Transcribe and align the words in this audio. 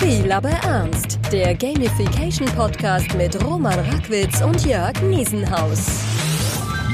Spiel 0.00 0.32
aber 0.32 0.48
ernst. 0.48 1.18
Der 1.30 1.54
Gamification 1.54 2.48
Podcast 2.56 3.14
mit 3.18 3.44
Roman 3.44 3.78
Rackwitz 3.80 4.40
und 4.40 4.64
Jörg 4.64 4.94
Niesenhaus. 5.02 5.88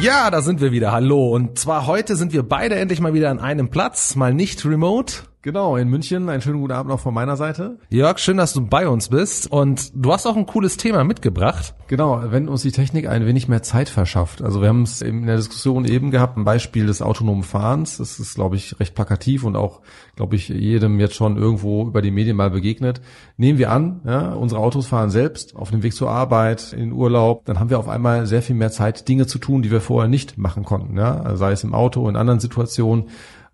Ja, 0.03 0.29
da 0.29 0.43
sind 0.43 0.61
wir 0.61 0.73
wieder. 0.73 0.91
Hallo. 0.91 1.29
Und 1.29 1.57
zwar 1.57 1.87
heute 1.87 2.17
sind 2.17 2.33
wir 2.33 2.43
beide 2.43 2.75
endlich 2.75 2.99
mal 2.99 3.15
wieder 3.15 3.31
an 3.31 3.39
einem 3.39 3.71
Platz, 3.71 4.17
mal 4.17 4.35
nicht 4.35 4.67
remote. 4.67 5.19
Genau, 5.47 5.77
in 5.77 5.89
München. 5.89 6.29
Einen 6.29 6.43
schönen 6.43 6.61
guten 6.61 6.73
Abend 6.73 6.91
auch 6.91 6.99
von 6.99 7.15
meiner 7.15 7.37
Seite. 7.37 7.79
Jörg, 7.89 8.19
schön, 8.19 8.37
dass 8.37 8.53
du 8.53 8.67
bei 8.67 8.89
uns 8.89 9.11
bist. 9.11 9.49
Und 9.49 9.93
du 9.95 10.13
hast 10.13 10.27
auch 10.27 10.37
ein 10.37 10.45
cooles 10.45 10.77
Thema 10.77 11.05
mitgebracht. 11.05 11.73
Genau, 11.87 12.21
wenn 12.33 12.49
uns 12.49 12.63
die 12.63 12.73
Technik 12.73 13.09
ein 13.09 13.27
wenig 13.27 13.47
mehr 13.47 13.63
Zeit 13.63 13.89
verschafft. 13.89 14.43
Also 14.43 14.61
wir 14.61 14.69
haben 14.69 14.83
es 14.83 15.03
in 15.03 15.25
der 15.25 15.37
Diskussion 15.37 15.85
eben 15.85 16.11
gehabt, 16.11 16.37
ein 16.37 16.43
Beispiel 16.43 16.87
des 16.87 17.01
autonomen 17.01 17.45
Fahrens. 17.45 17.99
Das 17.99 18.19
ist, 18.19 18.35
glaube 18.35 18.57
ich, 18.57 18.81
recht 18.81 18.97
plakativ 18.97 19.45
und 19.45 19.55
auch, 19.55 19.83
glaube 20.17 20.35
ich, 20.35 20.49
jedem 20.49 20.99
jetzt 20.99 21.15
schon 21.15 21.37
irgendwo 21.37 21.87
über 21.87 22.03
die 22.03 22.11
Medien 22.11 22.37
mal 22.37 22.51
begegnet. 22.51 23.01
Nehmen 23.37 23.61
wir 23.61 23.71
an, 23.71 24.01
ja, 24.05 24.33
unsere 24.33 24.61
Autos 24.61 24.89
fahren 24.89 25.11
selbst 25.11 25.55
auf 25.55 25.71
dem 25.71 25.85
Weg 25.85 25.95
zur 25.95 26.11
Arbeit, 26.11 26.73
in 26.73 26.91
Urlaub. 26.91 27.45
Dann 27.45 27.61
haben 27.61 27.71
wir 27.71 27.79
auf 27.79 27.89
einmal 27.89 28.27
sehr 28.27 28.43
viel 28.43 28.57
mehr 28.57 28.73
Zeit, 28.73 29.07
Dinge 29.07 29.29
zu 29.29 29.39
tun, 29.39 29.63
die 29.63 29.71
wir 29.71 29.81
vorher 29.81 30.09
nicht 30.09 30.39
machen 30.39 30.65
konnten. 30.65 30.99
Ja? 30.99 31.37
Sei 31.37 31.53
es 31.53 31.63
im 31.63 31.73
Auto, 31.73 32.09
in 32.09 32.17
anderen 32.17 32.41
Situationen. 32.41 33.05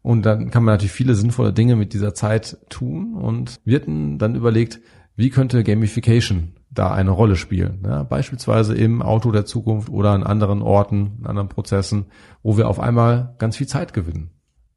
Und 0.03 0.27
dann 0.27 0.51
kann 0.51 0.65
man 0.65 0.75
natürlich 0.75 0.93
viele 0.93 1.15
sinnvolle 1.15 1.53
Dinge 1.53 1.77
mit 1.77 1.93
dieser 1.93 2.13
Zeit 2.13 2.59
tun 2.69 3.15
und 3.15 3.61
wir 3.65 3.77
hatten 3.77 4.19
dann 4.19 4.35
überlegt, 4.35 4.81
wie 5.15 5.31
könnte 5.31 5.63
Gamification 5.63 6.55
da 6.71 6.93
eine 6.93 7.11
Rolle 7.11 7.37
spielen. 7.37 7.83
Ja, 7.85 8.03
beispielsweise 8.03 8.75
im 8.75 9.03
Auto 9.03 9.31
der 9.31 9.45
Zukunft 9.45 9.91
oder 9.91 10.11
an 10.11 10.25
anderen 10.25 10.63
Orten, 10.63 11.19
in 11.21 11.27
anderen 11.27 11.49
Prozessen, 11.49 12.07
wo 12.43 12.57
wir 12.57 12.69
auf 12.69 12.81
einmal 12.81 13.35
ganz 13.39 13.57
viel 13.57 13.69
Zeit 13.69 13.93
gewinnen. 13.93 14.31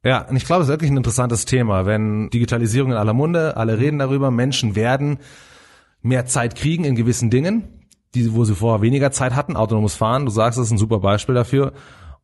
Ja, 0.04 0.28
und 0.28 0.36
ich 0.36 0.44
glaube, 0.44 0.62
es 0.62 0.68
ist 0.68 0.72
wirklich 0.72 0.90
ein 0.90 0.96
interessantes 0.96 1.46
Thema, 1.46 1.86
wenn 1.86 2.30
Digitalisierung 2.30 2.92
in 2.92 2.96
aller 2.96 3.14
Munde, 3.14 3.56
alle 3.56 3.78
reden 3.78 3.98
darüber, 3.98 4.30
Menschen 4.30 4.76
werden 4.76 5.18
mehr 6.02 6.26
Zeit 6.26 6.54
kriegen 6.54 6.84
in 6.84 6.94
gewissen 6.94 7.30
Dingen, 7.30 7.64
die, 8.14 8.32
wo 8.32 8.44
sie 8.44 8.54
vorher 8.54 8.82
weniger 8.82 9.10
Zeit 9.10 9.34
hatten, 9.34 9.56
autonomes 9.56 9.96
Fahren, 9.96 10.24
du 10.24 10.30
sagst, 10.30 10.58
das 10.58 10.66
ist 10.66 10.72
ein 10.72 10.78
super 10.78 11.00
Beispiel 11.00 11.34
dafür. 11.34 11.72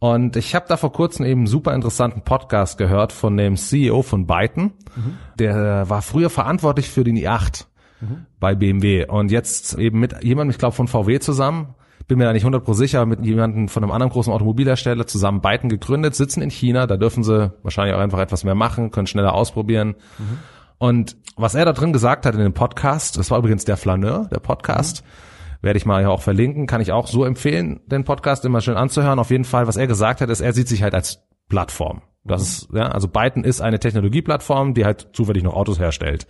Und 0.02 0.34
ich 0.34 0.56
habe 0.56 0.64
da 0.68 0.76
vor 0.76 0.92
kurzem 0.92 1.24
eben 1.24 1.42
einen 1.42 1.46
super 1.46 1.72
interessanten 1.76 2.22
Podcast 2.22 2.76
gehört 2.76 3.12
von 3.12 3.36
dem 3.36 3.54
CEO 3.56 4.02
von 4.02 4.26
Byton. 4.26 4.72
Mhm. 4.96 5.18
Der 5.38 5.88
war 5.88 6.02
früher 6.02 6.28
verantwortlich 6.28 6.90
für 6.90 7.04
den 7.04 7.16
i8 7.16 7.66
mhm. 8.00 8.26
bei 8.40 8.56
BMW 8.56 9.06
und 9.06 9.30
jetzt 9.30 9.78
eben 9.78 10.00
mit 10.00 10.24
jemandem, 10.24 10.50
ich 10.50 10.58
glaube 10.58 10.74
von 10.74 10.88
VW 10.88 11.20
zusammen, 11.20 11.76
bin 12.08 12.18
mir 12.18 12.24
da 12.24 12.32
nicht 12.32 12.44
100% 12.44 12.74
sicher, 12.74 13.06
mit 13.06 13.24
jemandem 13.24 13.68
von 13.68 13.84
einem 13.84 13.92
anderen 13.92 14.10
großen 14.10 14.32
Automobilhersteller 14.32 15.06
zusammen 15.06 15.40
Byton 15.40 15.70
gegründet, 15.70 16.16
sitzen 16.16 16.42
in 16.42 16.50
China, 16.50 16.88
da 16.88 16.96
dürfen 16.96 17.22
sie 17.22 17.52
wahrscheinlich 17.62 17.94
auch 17.94 18.00
einfach 18.00 18.18
etwas 18.18 18.42
mehr 18.42 18.56
machen, 18.56 18.90
können 18.90 19.06
schneller 19.06 19.34
ausprobieren. 19.34 19.94
Mhm. 20.18 20.38
Und 20.78 21.16
was 21.36 21.54
er 21.54 21.64
da 21.64 21.72
drin 21.72 21.92
gesagt 21.92 22.26
hat 22.26 22.34
in 22.34 22.40
dem 22.40 22.54
Podcast, 22.54 23.18
das 23.18 23.30
war 23.30 23.38
übrigens 23.38 23.64
der 23.66 23.76
Flaneur, 23.76 24.26
der 24.32 24.40
Podcast, 24.40 25.04
mhm 25.04 25.31
werde 25.62 25.78
ich 25.78 25.86
mal 25.86 26.00
hier 26.00 26.10
auch 26.10 26.22
verlinken, 26.22 26.66
kann 26.66 26.80
ich 26.80 26.92
auch 26.92 27.06
so 27.06 27.24
empfehlen, 27.24 27.80
den 27.86 28.04
Podcast 28.04 28.44
immer 28.44 28.60
schön 28.60 28.76
anzuhören. 28.76 29.18
Auf 29.18 29.30
jeden 29.30 29.44
Fall, 29.44 29.66
was 29.66 29.76
er 29.76 29.86
gesagt 29.86 30.20
hat, 30.20 30.28
ist, 30.28 30.40
er 30.40 30.52
sieht 30.52 30.68
sich 30.68 30.82
halt 30.82 30.94
als 30.94 31.22
Plattform. 31.48 32.02
Das 32.24 32.42
ist, 32.42 32.68
ja, 32.72 32.88
also 32.88 33.08
Byton 33.08 33.44
ist 33.44 33.60
eine 33.60 33.78
Technologieplattform, 33.78 34.74
die 34.74 34.84
halt 34.84 35.08
zufällig 35.12 35.42
noch 35.42 35.54
Autos 35.54 35.78
herstellt. 35.78 36.26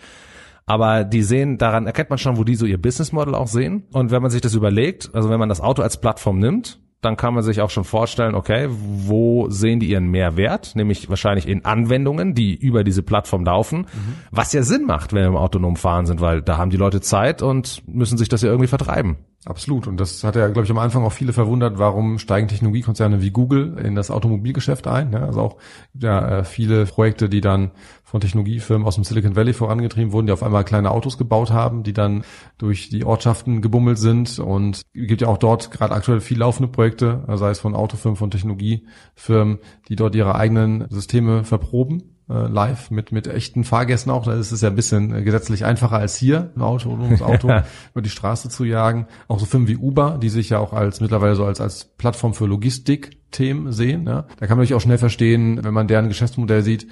Aber 0.64 1.04
die 1.04 1.22
sehen, 1.22 1.58
daran 1.58 1.86
erkennt 1.86 2.10
man 2.10 2.18
schon, 2.18 2.36
wo 2.36 2.44
die 2.44 2.54
so 2.54 2.66
ihr 2.66 2.80
Business 2.80 3.12
Model 3.12 3.34
auch 3.34 3.48
sehen. 3.48 3.84
Und 3.92 4.10
wenn 4.10 4.22
man 4.22 4.30
sich 4.30 4.40
das 4.40 4.54
überlegt, 4.54 5.10
also 5.12 5.28
wenn 5.28 5.40
man 5.40 5.48
das 5.48 5.60
Auto 5.60 5.82
als 5.82 6.00
Plattform 6.00 6.38
nimmt, 6.38 6.80
dann 7.02 7.16
kann 7.16 7.34
man 7.34 7.42
sich 7.42 7.60
auch 7.60 7.70
schon 7.70 7.84
vorstellen, 7.84 8.34
okay, 8.34 8.68
wo 8.70 9.50
sehen 9.50 9.80
die 9.80 9.90
ihren 9.90 10.06
Mehrwert? 10.06 10.74
Nämlich 10.76 11.10
wahrscheinlich 11.10 11.48
in 11.48 11.64
Anwendungen, 11.64 12.34
die 12.34 12.54
über 12.54 12.84
diese 12.84 13.02
Plattform 13.02 13.44
laufen, 13.44 13.80
mhm. 13.80 14.14
was 14.30 14.52
ja 14.52 14.62
Sinn 14.62 14.86
macht, 14.86 15.12
wenn 15.12 15.22
wir 15.22 15.28
im 15.28 15.36
autonomen 15.36 15.76
Fahren 15.76 16.06
sind, 16.06 16.20
weil 16.20 16.42
da 16.42 16.56
haben 16.56 16.70
die 16.70 16.76
Leute 16.76 17.00
Zeit 17.00 17.42
und 17.42 17.82
müssen 17.86 18.16
sich 18.16 18.28
das 18.28 18.42
ja 18.42 18.48
irgendwie 18.48 18.68
vertreiben. 18.68 19.16
Absolut. 19.44 19.88
Und 19.88 19.98
das 19.98 20.22
hat 20.22 20.36
ja, 20.36 20.46
glaube 20.48 20.66
ich, 20.66 20.70
am 20.70 20.78
Anfang 20.78 21.02
auch 21.02 21.12
viele 21.12 21.32
verwundert, 21.32 21.76
warum 21.76 22.20
steigen 22.20 22.46
Technologiekonzerne 22.46 23.22
wie 23.22 23.32
Google 23.32 23.76
in 23.76 23.96
das 23.96 24.12
Automobilgeschäft 24.12 24.86
ein. 24.86 25.12
Ja, 25.12 25.24
also 25.26 25.40
auch 25.40 25.56
ja, 25.94 26.38
äh, 26.38 26.44
viele 26.44 26.86
Projekte, 26.86 27.28
die 27.28 27.40
dann 27.40 27.72
von 28.04 28.20
Technologiefirmen 28.20 28.86
aus 28.86 28.94
dem 28.94 29.02
Silicon 29.02 29.34
Valley 29.34 29.52
vorangetrieben 29.52 30.12
wurden, 30.12 30.26
die 30.26 30.32
auf 30.32 30.44
einmal 30.44 30.64
kleine 30.64 30.92
Autos 30.92 31.18
gebaut 31.18 31.50
haben, 31.50 31.82
die 31.82 31.92
dann 31.92 32.22
durch 32.56 32.88
die 32.88 33.04
Ortschaften 33.04 33.62
gebummelt 33.62 33.98
sind. 33.98 34.38
Und 34.38 34.76
es 34.76 34.84
gibt 34.92 35.22
ja 35.22 35.28
auch 35.28 35.38
dort 35.38 35.72
gerade 35.72 35.94
aktuell 35.94 36.20
viel 36.20 36.38
laufende 36.38 36.70
Projekte, 36.70 37.24
sei 37.34 37.50
es 37.50 37.58
von 37.58 37.74
Autofirmen, 37.74 38.16
von 38.16 38.30
Technologiefirmen, 38.30 39.58
die 39.88 39.96
dort 39.96 40.14
ihre 40.14 40.36
eigenen 40.36 40.86
Systeme 40.88 41.42
verproben 41.42 42.11
live 42.28 42.90
mit 42.90 43.12
mit 43.12 43.26
echten 43.26 43.64
Fahrgästen 43.64 44.10
auch. 44.12 44.24
Da 44.24 44.34
ist 44.34 44.52
es 44.52 44.60
ja 44.60 44.68
ein 44.68 44.74
bisschen 44.74 45.14
äh, 45.14 45.22
gesetzlich 45.22 45.64
einfacher 45.64 45.96
als 45.96 46.16
hier 46.16 46.52
ein 46.56 46.62
Auto 46.62 46.90
oder 46.90 47.08
das 47.08 47.22
Auto 47.22 47.48
über 47.92 48.02
die 48.02 48.10
Straße 48.10 48.48
zu 48.48 48.64
jagen. 48.64 49.06
Auch 49.28 49.38
so 49.38 49.46
Firmen 49.46 49.68
wie 49.68 49.76
Uber, 49.76 50.18
die 50.20 50.28
sich 50.28 50.50
ja 50.50 50.58
auch 50.58 50.72
als 50.72 51.00
mittlerweile 51.00 51.34
so 51.34 51.44
als 51.44 51.60
als 51.60 51.84
Plattform 51.84 52.34
für 52.34 52.46
Logistik 52.46 53.21
Themen 53.32 53.72
sehen. 53.72 54.06
Ja. 54.06 54.26
Da 54.38 54.46
kann 54.46 54.56
man 54.56 54.58
natürlich 54.58 54.74
auch 54.74 54.80
schnell 54.80 54.98
verstehen, 54.98 55.62
wenn 55.64 55.74
man 55.74 55.88
deren 55.88 56.08
Geschäftsmodell 56.08 56.62
sieht, 56.62 56.86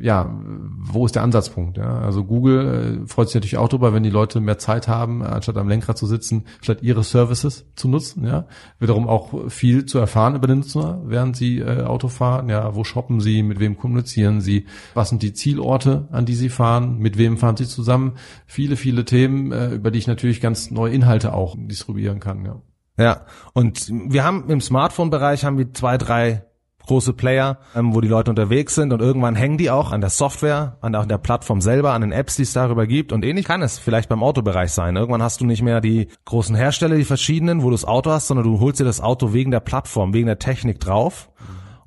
ja, 0.00 0.36
wo 0.76 1.06
ist 1.06 1.14
der 1.14 1.22
Ansatzpunkt? 1.22 1.78
Ja? 1.78 2.00
Also 2.00 2.24
Google 2.24 3.02
äh, 3.04 3.06
freut 3.06 3.28
sich 3.28 3.34
natürlich 3.34 3.58
auch 3.58 3.68
darüber, 3.68 3.94
wenn 3.94 4.02
die 4.02 4.10
Leute 4.10 4.40
mehr 4.40 4.58
Zeit 4.58 4.88
haben, 4.88 5.22
anstatt 5.22 5.56
am 5.56 5.68
Lenkrad 5.68 5.98
zu 5.98 6.06
sitzen, 6.06 6.44
vielleicht 6.60 6.82
ihre 6.82 7.04
Services 7.04 7.66
zu 7.76 7.88
nutzen. 7.88 8.24
Ja, 8.24 8.46
wiederum 8.78 9.08
auch 9.08 9.50
viel 9.50 9.86
zu 9.86 9.98
erfahren 9.98 10.34
über 10.34 10.46
den 10.46 10.58
Nutzer, 10.58 11.02
während 11.04 11.36
sie 11.36 11.58
äh, 11.58 11.82
Auto 11.82 12.08
fahren. 12.08 12.48
Ja, 12.48 12.74
wo 12.74 12.84
shoppen 12.84 13.20
sie, 13.20 13.42
mit 13.42 13.60
wem 13.60 13.76
kommunizieren 13.76 14.40
sie, 14.40 14.66
was 14.94 15.10
sind 15.10 15.22
die 15.22 15.32
Zielorte, 15.32 16.08
an 16.10 16.26
die 16.26 16.34
sie 16.34 16.48
fahren, 16.48 16.98
mit 16.98 17.18
wem 17.18 17.36
fahren 17.36 17.56
sie 17.56 17.66
zusammen? 17.66 18.12
Viele, 18.46 18.76
viele 18.76 19.04
Themen, 19.04 19.52
äh, 19.52 19.74
über 19.74 19.90
die 19.90 19.98
ich 19.98 20.06
natürlich 20.06 20.40
ganz 20.40 20.70
neue 20.70 20.92
Inhalte 20.92 21.34
auch 21.34 21.56
distribuieren 21.58 22.20
kann. 22.20 22.44
Ja. 22.44 22.62
Ja, 22.98 23.22
und 23.52 23.88
wir 23.88 24.24
haben 24.24 24.50
im 24.50 24.60
Smartphone-Bereich 24.60 25.44
haben 25.44 25.56
wir 25.56 25.72
zwei, 25.72 25.98
drei 25.98 26.42
große 26.88 27.12
Player, 27.12 27.58
ähm, 27.76 27.94
wo 27.94 28.00
die 28.00 28.08
Leute 28.08 28.30
unterwegs 28.30 28.74
sind 28.74 28.92
und 28.92 29.00
irgendwann 29.00 29.36
hängen 29.36 29.58
die 29.58 29.70
auch 29.70 29.92
an 29.92 30.00
der 30.00 30.10
Software, 30.10 30.78
an 30.80 30.92
der, 30.92 31.02
an 31.02 31.08
der 31.08 31.18
Plattform 31.18 31.60
selber, 31.60 31.92
an 31.92 32.00
den 32.00 32.12
Apps, 32.12 32.36
die 32.36 32.42
es 32.42 32.52
darüber 32.52 32.86
gibt 32.86 33.12
und 33.12 33.24
ähnlich 33.24 33.46
kann 33.46 33.62
es 33.62 33.78
vielleicht 33.78 34.08
beim 34.08 34.22
Autobereich 34.22 34.72
sein. 34.72 34.96
Irgendwann 34.96 35.22
hast 35.22 35.40
du 35.40 35.46
nicht 35.46 35.62
mehr 35.62 35.80
die 35.80 36.08
großen 36.24 36.56
Hersteller, 36.56 36.96
die 36.96 37.04
verschiedenen, 37.04 37.62
wo 37.62 37.66
du 37.66 37.72
das 37.72 37.84
Auto 37.84 38.10
hast, 38.10 38.26
sondern 38.26 38.46
du 38.46 38.58
holst 38.58 38.80
dir 38.80 38.84
das 38.84 39.00
Auto 39.00 39.32
wegen 39.32 39.50
der 39.50 39.60
Plattform, 39.60 40.12
wegen 40.12 40.26
der 40.26 40.38
Technik 40.38 40.80
drauf. 40.80 41.30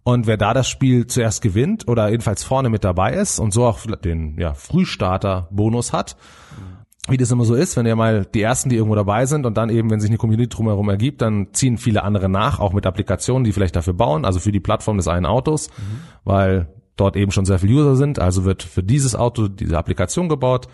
Und 0.03 0.25
wer 0.25 0.37
da 0.37 0.53
das 0.53 0.67
Spiel 0.67 1.05
zuerst 1.05 1.43
gewinnt 1.43 1.87
oder 1.87 2.09
jedenfalls 2.09 2.43
vorne 2.43 2.69
mit 2.69 2.83
dabei 2.83 3.13
ist 3.13 3.39
und 3.39 3.53
so 3.53 3.65
auch 3.65 3.79
den 3.85 4.39
ja, 4.39 4.53
Frühstarter-Bonus 4.53 5.93
hat, 5.93 6.15
wie 7.07 7.17
das 7.17 7.31
immer 7.31 7.45
so 7.45 7.55
ist, 7.55 7.75
wenn 7.77 7.85
ihr 7.85 7.95
mal 7.95 8.25
die 8.25 8.41
ersten, 8.41 8.69
die 8.69 8.75
irgendwo 8.75 8.95
dabei 8.95 9.25
sind 9.25 9.45
und 9.45 9.57
dann 9.57 9.69
eben, 9.69 9.89
wenn 9.89 9.99
sich 9.99 10.09
eine 10.09 10.17
Community 10.17 10.49
drumherum 10.49 10.87
ergibt, 10.89 11.21
dann 11.21 11.47
ziehen 11.51 11.77
viele 11.77 12.03
andere 12.03 12.29
nach, 12.29 12.59
auch 12.59 12.73
mit 12.73 12.85
Applikationen, 12.85 13.43
die 13.43 13.53
vielleicht 13.53 13.75
dafür 13.75 13.93
bauen, 13.93 14.23
also 14.23 14.39
für 14.39 14.51
die 14.51 14.59
Plattform 14.59 14.97
des 14.97 15.07
einen 15.07 15.25
Autos, 15.25 15.69
mhm. 15.69 16.01
weil 16.23 16.67
dort 16.97 17.15
eben 17.15 17.31
schon 17.31 17.45
sehr 17.45 17.57
viele 17.57 17.73
User 17.73 17.95
sind, 17.95 18.19
also 18.19 18.45
wird 18.45 18.61
für 18.61 18.83
dieses 18.83 19.15
Auto 19.15 19.47
diese 19.47 19.77
Applikation 19.77 20.29
gebaut, 20.29 20.67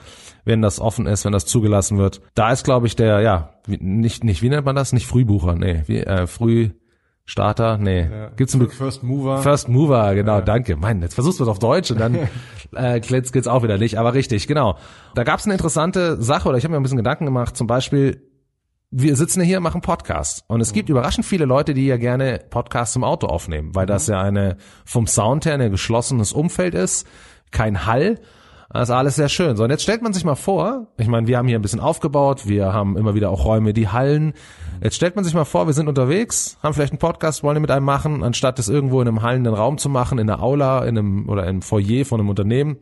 wenn 0.43 0.61
das 0.61 0.81
offen 0.81 1.05
ist, 1.05 1.23
wenn 1.23 1.31
das 1.31 1.45
zugelassen 1.45 1.97
wird. 1.97 2.21
Da 2.35 2.51
ist, 2.51 2.65
glaube 2.65 2.87
ich, 2.87 2.97
der, 2.97 3.21
ja, 3.21 3.53
nicht, 3.67 4.25
nicht, 4.25 4.41
wie 4.41 4.49
nennt 4.49 4.65
man 4.65 4.75
das? 4.75 4.91
Nicht 4.91 5.07
Frühbucher, 5.07 5.55
nee, 5.55 5.83
wie, 5.87 5.99
äh, 5.99 6.27
Früh, 6.27 6.71
Starter, 7.29 7.77
nee. 7.77 8.07
Ja. 8.09 8.29
Gibt's 8.37 8.55
einen 8.55 8.69
First 8.69 9.03
Mover? 9.03 9.39
First 9.39 9.67
Mover, 9.67 10.15
genau, 10.15 10.35
ja. 10.35 10.41
danke. 10.41 10.77
Mein, 10.77 11.01
jetzt 11.01 11.13
versuchst 11.13 11.41
du 11.41 11.43
es 11.43 11.49
auf 11.49 11.59
Deutsch 11.59 11.91
und 11.91 11.99
dann 11.99 12.15
äh, 12.73 13.01
geht's, 13.01 13.33
geht's 13.33 13.49
auch 13.49 13.63
wieder 13.63 13.77
nicht, 13.77 13.99
aber 13.99 14.13
richtig, 14.13 14.47
genau. 14.47 14.77
Da 15.13 15.25
gab's 15.25 15.43
eine 15.43 15.53
interessante 15.53 16.21
Sache 16.21 16.47
oder 16.47 16.57
ich 16.57 16.63
habe 16.63 16.71
mir 16.71 16.79
ein 16.79 16.83
bisschen 16.83 16.97
Gedanken 16.97 17.25
gemacht, 17.25 17.57
zum 17.57 17.67
Beispiel 17.67 18.23
wir 18.89 19.17
sitzen 19.17 19.41
hier, 19.41 19.59
machen 19.59 19.81
Podcast 19.81 20.45
und 20.47 20.61
es 20.61 20.71
mhm. 20.71 20.75
gibt 20.75 20.89
überraschend 20.89 21.25
viele 21.25 21.43
Leute, 21.43 21.73
die 21.73 21.85
ja 21.85 21.97
gerne 21.97 22.39
Podcasts 22.49 22.95
im 22.95 23.03
Auto 23.03 23.27
aufnehmen, 23.27 23.75
weil 23.75 23.85
das 23.85 24.07
mhm. 24.07 24.13
ja 24.13 24.21
eine 24.21 24.57
vom 24.85 25.05
Sound 25.05 25.45
her 25.45 25.55
ein 25.55 25.71
geschlossenes 25.71 26.31
Umfeld 26.31 26.73
ist, 26.75 27.05
kein 27.51 27.85
Hall 27.85 28.21
das 28.69 28.89
ist 28.89 28.95
alles 28.95 29.15
sehr 29.15 29.29
schön. 29.29 29.55
So, 29.55 29.63
und 29.63 29.69
jetzt 29.69 29.83
stellt 29.83 30.01
man 30.01 30.13
sich 30.13 30.25
mal 30.25 30.35
vor, 30.35 30.87
ich 30.97 31.07
meine, 31.07 31.27
wir 31.27 31.37
haben 31.37 31.47
hier 31.47 31.57
ein 31.57 31.61
bisschen 31.61 31.79
aufgebaut, 31.79 32.47
wir 32.47 32.73
haben 32.73 32.97
immer 32.97 33.15
wieder 33.15 33.29
auch 33.29 33.45
Räume, 33.45 33.73
die 33.73 33.87
hallen. 33.87 34.33
Jetzt 34.81 34.95
stellt 34.95 35.15
man 35.15 35.23
sich 35.23 35.33
mal 35.33 35.45
vor, 35.45 35.67
wir 35.67 35.73
sind 35.73 35.87
unterwegs, 35.87 36.57
haben 36.61 36.73
vielleicht 36.73 36.91
einen 36.91 36.99
Podcast, 36.99 37.43
wollen 37.43 37.61
mit 37.61 37.71
einem 37.71 37.85
machen, 37.85 38.23
anstatt 38.23 38.59
das 38.59 38.67
irgendwo 38.67 39.01
in 39.01 39.07
einem 39.07 39.21
hallenden 39.21 39.53
Raum 39.53 39.77
zu 39.77 39.89
machen, 39.89 40.19
in 40.19 40.29
einer 40.29 40.43
Aula, 40.43 40.83
in 40.83 40.97
einem 40.97 41.29
oder 41.29 41.47
im 41.47 41.61
Foyer 41.61 42.05
von 42.05 42.19
einem 42.19 42.29
Unternehmen. 42.29 42.77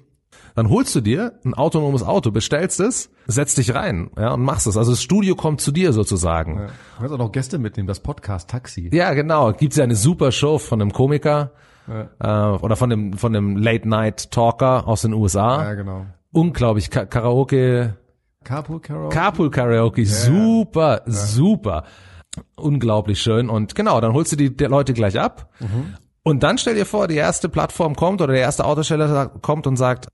Dann 0.56 0.70
holst 0.70 0.96
du 0.96 1.02
dir 1.02 1.34
ein 1.44 1.54
autonomes 1.54 2.02
Auto, 2.02 2.32
bestellst 2.32 2.80
es, 2.80 3.10
setzt 3.28 3.58
dich 3.58 3.76
rein, 3.76 4.10
ja, 4.18 4.34
und 4.34 4.42
machst 4.42 4.68
es. 4.68 4.78
Also 4.78 4.92
das 4.92 5.02
Studio 5.02 5.36
kommt 5.36 5.60
zu 5.60 5.72
dir 5.72 5.92
sozusagen. 5.92 6.60
Ja. 6.60 6.66
Du 6.68 6.72
kannst 7.00 7.14
auch 7.14 7.18
noch 7.18 7.32
Gäste 7.32 7.58
mitnehmen, 7.58 7.88
das 7.88 8.00
Podcast 8.00 8.50
Taxi. 8.50 8.90
Ja, 8.94 9.14
genau. 9.14 9.52
Gibt's 9.52 9.76
ja 9.76 9.84
eine 9.84 9.96
super 9.96 10.32
Show 10.32 10.58
von 10.58 10.82
einem 10.82 10.94
Komiker, 10.94 11.52
ja. 11.88 12.54
Äh, 12.54 12.58
oder 12.58 12.76
von 12.76 12.90
dem, 12.90 13.14
von 13.14 13.34
dem 13.34 13.58
Late 13.58 13.88
Night 13.88 14.32
Talker 14.32 14.88
aus 14.88 15.02
den 15.02 15.14
USA. 15.14 15.64
Ja, 15.64 15.74
genau. 15.74 16.06
Unglaublich. 16.32 16.90
Ka 16.90 17.06
Karaoke. 17.06 17.96
Carpool 18.44 18.80
Karaoke. 18.80 19.16
Carpool 19.16 19.52
Karaoke. 19.52 20.02
Ja. 20.02 20.08
Super, 20.08 21.02
super. 21.06 21.84
Unglaublich 22.56 23.22
schön. 23.22 23.50
Und 23.50 23.76
genau, 23.76 24.02
dann 24.02 24.14
holst 24.14 24.32
du 24.32 24.36
die, 24.36 24.56
die 24.56 24.66
Leute 24.66 24.94
gleich 24.94 25.20
ab. 25.20 25.50
Mhm. 25.60 25.96
Und 26.24 26.44
dann 26.44 26.58
stell 26.58 26.76
dir 26.76 26.86
vor, 26.86 27.08
die 27.08 27.16
erste 27.16 27.50
Plattform 27.50 27.96
kommt 27.96 28.22
oder 28.22 28.34
der 28.34 28.42
erste 28.42 28.66
Autosteller 28.66 29.28
kommt 29.42 29.68
und 29.68 29.78
sagt, 29.78 30.08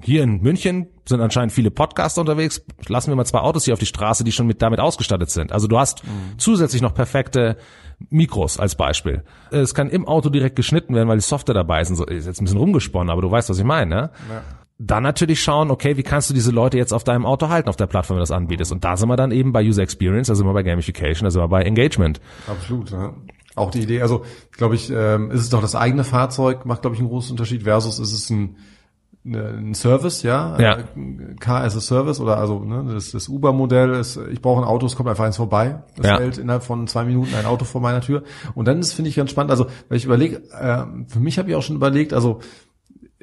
hier 0.00 0.22
in 0.22 0.40
München 0.40 0.86
sind 1.04 1.20
anscheinend 1.20 1.52
viele 1.52 1.70
Podcaster 1.70 2.20
unterwegs. 2.20 2.64
Lassen 2.86 3.10
wir 3.10 3.16
mal 3.16 3.24
zwei 3.24 3.40
Autos 3.40 3.64
hier 3.64 3.74
auf 3.74 3.80
die 3.80 3.86
Straße, 3.86 4.22
die 4.22 4.32
schon 4.32 4.46
mit 4.46 4.62
damit 4.62 4.78
ausgestattet 4.78 5.30
sind. 5.30 5.52
Also 5.52 5.66
du 5.66 5.78
hast 5.78 6.04
mhm. 6.04 6.38
zusätzlich 6.38 6.82
noch 6.82 6.94
perfekte 6.94 7.56
Mikros 8.10 8.58
als 8.58 8.76
Beispiel. 8.76 9.24
Es 9.50 9.74
kann 9.74 9.90
im 9.90 10.06
Auto 10.06 10.28
direkt 10.30 10.56
geschnitten 10.56 10.94
werden, 10.94 11.08
weil 11.08 11.18
die 11.18 11.24
Software 11.24 11.54
dabei 11.54 11.80
ist. 11.80 11.94
So, 11.94 12.04
ist 12.04 12.26
jetzt 12.26 12.40
ein 12.40 12.44
bisschen 12.44 12.58
rumgesponnen, 12.58 13.10
aber 13.10 13.22
du 13.22 13.30
weißt, 13.30 13.48
was 13.50 13.58
ich 13.58 13.64
meine. 13.64 13.94
Ne? 13.94 14.10
Ja. 14.30 14.42
Dann 14.78 15.02
natürlich 15.02 15.42
schauen, 15.42 15.70
okay, 15.70 15.96
wie 15.96 16.02
kannst 16.02 16.30
du 16.30 16.34
diese 16.34 16.50
Leute 16.50 16.76
jetzt 16.78 16.92
auf 16.92 17.04
deinem 17.04 17.26
Auto 17.26 17.48
halten, 17.48 17.68
auf 17.68 17.76
der 17.76 17.86
Plattform, 17.86 18.16
wenn 18.16 18.20
du 18.20 18.22
das 18.22 18.30
anbietest. 18.30 18.72
Und 18.72 18.84
da 18.84 18.96
sind 18.96 19.08
wir 19.08 19.16
dann 19.16 19.32
eben 19.32 19.52
bei 19.52 19.64
User 19.64 19.82
Experience, 19.82 20.28
da 20.28 20.34
sind 20.34 20.46
wir 20.46 20.52
bei 20.52 20.62
Gamification, 20.62 21.24
da 21.24 21.30
sind 21.30 21.42
wir 21.42 21.48
bei 21.48 21.62
Engagement. 21.62 22.20
Absolut, 22.46 22.90
ja. 22.90 23.14
Auch 23.54 23.70
die 23.70 23.80
Idee, 23.80 24.00
also 24.00 24.24
glaube 24.52 24.76
ich, 24.76 24.90
ähm, 24.90 25.30
ist 25.30 25.40
es 25.40 25.50
doch 25.50 25.60
das 25.60 25.74
eigene 25.74 26.04
Fahrzeug, 26.04 26.64
macht, 26.64 26.82
glaube 26.82 26.94
ich, 26.94 27.00
einen 27.00 27.10
großen 27.10 27.32
Unterschied, 27.32 27.64
versus 27.64 27.98
ist 27.98 28.12
es 28.12 28.30
ein 28.30 28.56
ein 29.24 29.74
Service, 29.74 30.22
ja, 30.24 30.58
ja. 30.58 30.78
Car 31.38 31.62
as 31.62 31.76
a 31.76 31.80
Service 31.80 32.18
oder 32.18 32.38
also 32.38 32.58
ne, 32.64 32.92
das, 32.92 33.12
das 33.12 33.28
Uber-Modell 33.28 33.90
ist, 33.92 34.18
ich 34.32 34.42
brauche 34.42 34.62
ein 34.62 34.66
Auto, 34.66 34.86
es 34.86 34.96
kommt 34.96 35.08
einfach 35.08 35.24
eins 35.24 35.36
vorbei, 35.36 35.82
es 35.96 36.06
ja. 36.06 36.18
hält 36.18 36.38
innerhalb 36.38 36.64
von 36.64 36.88
zwei 36.88 37.04
Minuten 37.04 37.34
ein 37.36 37.46
Auto 37.46 37.64
vor 37.64 37.80
meiner 37.80 38.00
Tür 38.00 38.24
und 38.54 38.66
dann 38.66 38.80
ist 38.80 38.94
finde 38.94 39.10
ich 39.10 39.16
ganz 39.16 39.30
spannend, 39.30 39.52
also 39.52 39.66
weil 39.88 39.98
ich 39.98 40.04
überlege, 40.04 40.42
äh, 40.52 40.84
für 41.06 41.20
mich 41.20 41.38
habe 41.38 41.50
ich 41.50 41.54
auch 41.54 41.62
schon 41.62 41.76
überlegt, 41.76 42.12
also 42.12 42.40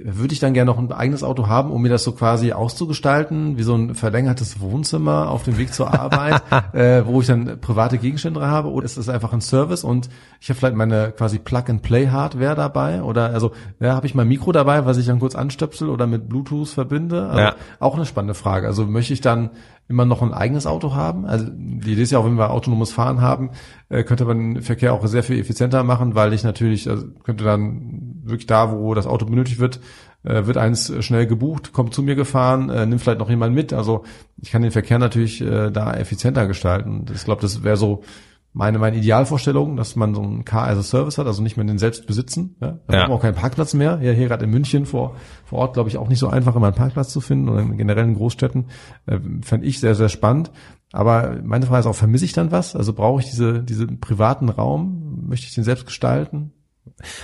würde 0.04 0.34
ich 0.34 0.40
dann 0.40 0.54
gerne 0.54 0.72
noch 0.72 0.78
ein 0.78 0.92
eigenes 0.92 1.24
Auto 1.24 1.48
haben, 1.48 1.72
um 1.72 1.82
mir 1.82 1.90
das 1.90 2.04
so 2.04 2.12
quasi 2.12 2.52
auszugestalten, 2.52 3.58
wie 3.58 3.64
so 3.64 3.76
ein 3.76 3.96
verlängertes 3.96 4.60
Wohnzimmer 4.60 5.30
auf 5.30 5.44
dem 5.44 5.58
Weg 5.58 5.74
zur 5.74 5.94
Arbeit, 5.94 6.42
äh, 6.74 7.06
wo 7.06 7.22
ich 7.22 7.28
dann 7.28 7.60
private 7.60 7.98
Gegenstände 7.98 8.42
habe, 8.42 8.72
oder 8.72 8.86
ist 8.86 8.98
das 8.98 9.10
einfach 9.10 9.34
ein 9.34 9.42
Service 9.42 9.84
und 9.84 10.10
ich 10.40 10.50
habe 10.50 10.60
vielleicht 10.60 10.76
meine 10.76 11.12
quasi 11.12 11.40
Plug-and-Play-Hardware 11.40 12.56
dabei 12.56 13.04
oder 13.04 13.28
also 13.32 13.52
ja, 13.80 13.96
habe 13.96 14.08
ich 14.08 14.16
mein 14.16 14.28
Mikro 14.28 14.52
dabei, 14.52 14.86
was 14.86 14.98
ich 14.98 15.06
dann 15.06 15.20
kurz 15.20 15.36
anstöpsel 15.36 15.90
oder 15.90 16.08
mit 16.08 16.30
Bluetooth 16.30 16.70
verbinde? 16.70 17.28
Also, 17.28 17.40
ja. 17.40 17.56
Auch 17.80 17.96
eine 17.96 18.06
spannende 18.06 18.34
Frage. 18.34 18.68
Also 18.68 18.86
möchte 18.86 19.14
ich 19.14 19.22
dann 19.22 19.52
immer 19.90 20.06
noch 20.06 20.22
ein 20.22 20.34
eigenes 20.34 20.68
Auto 20.68 20.94
haben. 20.94 21.26
Also 21.26 21.48
die 21.50 21.94
Idee 21.94 22.04
ist 22.04 22.12
ja 22.12 22.20
auch, 22.20 22.26
wenn 22.26 22.38
wir 22.38 22.52
autonomes 22.52 22.92
Fahren 22.92 23.22
haben, 23.22 23.50
äh, 23.90 24.04
könnte 24.04 24.24
man 24.24 24.54
den 24.54 24.62
Verkehr 24.62 24.94
auch 24.94 25.06
sehr 25.08 25.24
viel 25.24 25.40
effizienter 25.40 25.84
machen, 25.84 26.14
weil 26.14 26.32
ich 26.34 26.44
natürlich, 26.44 26.88
also 26.88 27.08
könnte 27.24 27.44
dann 27.44 28.09
wirklich 28.24 28.48
da, 28.48 28.72
wo 28.72 28.94
das 28.94 29.08
Auto 29.08 29.26
benötigt 29.26 29.60
wird, 29.60 29.80
äh, 30.24 30.46
wird 30.46 30.58
eins 30.58 30.92
schnell 31.04 31.28
gebucht, 31.28 31.74
kommt 31.74 31.94
zu 31.94 32.04
mir 32.04 32.16
gefahren, 32.16 32.70
äh, 32.70 32.86
nimmt 32.86 33.02
vielleicht 33.02 33.20
noch 33.20 33.30
jemand 33.30 33.56
mit. 33.56 33.74
Also 33.74 34.04
ich 34.42 34.52
kann 34.52 34.62
den 34.62 34.72
Verkehr 34.72 35.00
natürlich 35.00 35.42
äh, 35.42 35.72
da 35.72 35.94
effizienter 35.94 36.48
gestalten. 36.48 37.06
Ich 37.14 37.24
glaube, 37.24 37.42
das 37.42 37.64
wäre 37.64 37.78
so 37.78 38.04
meine, 38.52 38.80
meine 38.80 38.98
Idealvorstellung, 38.98 39.78
dass 39.78 39.96
man 39.96 40.16
so 40.16 40.22
ein 40.22 40.44
Car 40.44 40.68
as 40.68 40.78
a 40.78 40.84
Service 40.84 41.18
hat, 41.18 41.28
also 41.28 41.42
nicht 41.44 41.56
mehr 41.56 41.66
den 41.66 41.78
selbst 41.78 42.08
besitzen. 42.08 42.56
Ja? 42.60 42.80
Da 42.88 42.94
ja. 42.94 43.04
haben 43.04 43.12
wir 43.12 43.16
auch 43.16 43.22
keinen 43.22 43.36
Parkplatz 43.36 43.74
mehr. 43.74 44.00
Ja, 44.02 44.12
hier 44.12 44.28
gerade 44.28 44.46
in 44.46 44.52
München 44.52 44.86
vor, 44.86 45.16
vor 45.46 45.60
Ort, 45.60 45.74
glaube 45.74 45.90
ich, 45.90 45.98
auch 45.98 46.10
nicht 46.10 46.20
so 46.20 46.28
einfach, 46.28 46.56
immer 46.56 46.68
einen 46.68 46.76
Parkplatz 46.76 47.14
zu 47.14 47.22
finden 47.22 47.48
oder 47.48 47.62
in 47.62 47.78
generellen 47.78 48.16
Großstädten. 48.16 48.66
Äh, 49.06 49.20
Fände 49.44 49.68
ich 49.68 49.80
sehr, 49.80 49.96
sehr 49.96 50.10
spannend. 50.10 50.52
Aber 50.92 51.38
meine 51.44 51.68
Frage 51.68 51.82
ist 51.82 51.86
auch, 51.86 51.96
vermisse 51.96 52.26
ich 52.26 52.34
dann 52.34 52.52
was? 52.52 52.76
Also 52.76 52.94
brauche 52.94 53.22
ich 53.22 53.30
diese, 53.30 53.64
diesen 53.64 54.00
privaten 54.00 54.50
Raum? 54.50 55.28
Möchte 55.28 55.46
ich 55.46 55.54
den 55.54 55.64
selbst 55.64 55.86
gestalten? 55.86 56.52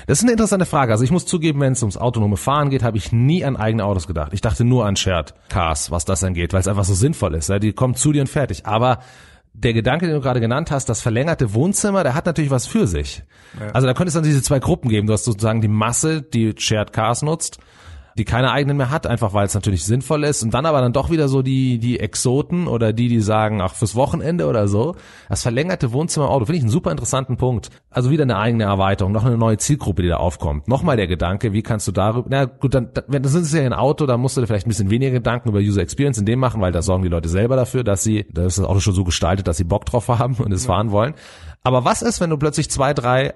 Das 0.07 0.19
ist 0.19 0.23
eine 0.23 0.31
interessante 0.31 0.65
Frage. 0.65 0.91
Also 0.91 1.03
ich 1.03 1.11
muss 1.11 1.25
zugeben, 1.25 1.59
wenn 1.59 1.73
es 1.73 1.81
ums 1.83 1.97
autonome 1.97 2.37
Fahren 2.37 2.69
geht, 2.69 2.83
habe 2.83 2.97
ich 2.97 3.11
nie 3.11 3.43
an 3.43 3.55
eigene 3.55 3.85
Autos 3.85 4.07
gedacht. 4.07 4.33
Ich 4.33 4.41
dachte 4.41 4.63
nur 4.63 4.85
an 4.85 4.95
Shared 4.95 5.33
Cars, 5.49 5.91
was 5.91 6.05
das 6.05 6.23
angeht, 6.23 6.53
weil 6.53 6.61
es 6.61 6.67
einfach 6.67 6.85
so 6.85 6.93
sinnvoll 6.93 7.35
ist. 7.35 7.49
Ja? 7.49 7.59
Die 7.59 7.73
kommen 7.73 7.95
zu 7.95 8.11
dir 8.11 8.21
und 8.21 8.27
fertig. 8.27 8.65
Aber 8.65 8.99
der 9.53 9.73
Gedanke, 9.73 10.05
den 10.05 10.15
du 10.15 10.21
gerade 10.21 10.39
genannt 10.39 10.71
hast, 10.71 10.89
das 10.89 11.01
verlängerte 11.01 11.53
Wohnzimmer, 11.53 12.03
der 12.03 12.13
hat 12.13 12.25
natürlich 12.25 12.51
was 12.51 12.67
für 12.67 12.87
sich. 12.87 13.23
Ja. 13.59 13.71
Also 13.71 13.87
da 13.87 13.93
könnte 13.93 14.09
es 14.09 14.13
dann 14.13 14.23
diese 14.23 14.41
zwei 14.41 14.59
Gruppen 14.59 14.89
geben. 14.89 15.07
Du 15.07 15.13
hast 15.13 15.23
sozusagen 15.23 15.61
die 15.61 15.67
Masse, 15.67 16.21
die 16.21 16.53
Shared 16.57 16.93
Cars 16.93 17.21
nutzt 17.21 17.59
die 18.17 18.23
keine 18.23 18.51
eigenen 18.51 18.77
mehr 18.77 18.89
hat, 18.89 19.07
einfach 19.07 19.33
weil 19.33 19.45
es 19.45 19.53
natürlich 19.53 19.83
sinnvoll 19.83 20.23
ist. 20.23 20.41
Und 20.41 20.53
dann 20.53 20.65
aber 20.65 20.79
dann 20.79 20.93
doch 20.93 21.09
wieder 21.09 21.27
so 21.27 21.41
die, 21.41 21.79
die 21.79 21.99
Exoten 21.99 22.67
oder 22.67 22.93
die, 22.93 23.09
die 23.09 23.19
sagen, 23.19 23.61
ach, 23.61 23.75
fürs 23.75 23.95
Wochenende 23.95 24.47
oder 24.47 24.67
so. 24.69 24.95
Das 25.27 25.43
verlängerte 25.43 25.91
Wohnzimmerauto 25.91 26.45
finde 26.45 26.57
ich 26.57 26.63
einen 26.63 26.71
super 26.71 26.91
interessanten 26.91 27.35
Punkt. 27.35 27.69
Also 27.89 28.11
wieder 28.11 28.23
eine 28.23 28.37
eigene 28.37 28.63
Erweiterung, 28.63 29.11
noch 29.11 29.25
eine 29.25 29.37
neue 29.37 29.57
Zielgruppe, 29.57 30.01
die 30.01 30.07
da 30.07 30.17
aufkommt. 30.17 30.67
Nochmal 30.67 30.95
der 30.95 31.07
Gedanke, 31.07 31.51
wie 31.51 31.61
kannst 31.61 31.87
du 31.87 31.91
darüber, 31.91 32.27
na 32.29 32.45
gut, 32.45 32.73
dann, 32.73 32.91
dann 32.93 33.21
das 33.21 33.33
ist 33.33 33.53
ja 33.53 33.61
ein 33.61 33.73
Auto, 33.73 34.05
da 34.05 34.17
musst 34.17 34.37
du 34.37 34.41
dir 34.41 34.47
vielleicht 34.47 34.65
ein 34.65 34.69
bisschen 34.69 34.89
weniger 34.89 35.11
Gedanken 35.11 35.49
über 35.49 35.59
User 35.59 35.81
Experience 35.81 36.17
in 36.17 36.25
dem 36.25 36.39
machen, 36.39 36.61
weil 36.61 36.71
da 36.71 36.81
sorgen 36.81 37.03
die 37.03 37.09
Leute 37.09 37.27
selber 37.27 37.55
dafür, 37.55 37.83
dass 37.83 38.03
sie, 38.03 38.25
da 38.31 38.45
ist 38.45 38.57
das 38.57 38.65
Auto 38.65 38.79
schon 38.79 38.93
so 38.93 39.03
gestaltet, 39.03 39.47
dass 39.47 39.57
sie 39.57 39.65
Bock 39.65 39.85
drauf 39.85 40.07
haben 40.07 40.35
und 40.35 40.53
es 40.53 40.65
ja. 40.65 40.73
fahren 40.73 40.91
wollen. 40.91 41.15
Aber 41.63 41.83
was 41.83 42.01
ist, 42.01 42.21
wenn 42.21 42.29
du 42.29 42.37
plötzlich 42.37 42.69
zwei, 42.69 42.93
drei 42.93 43.33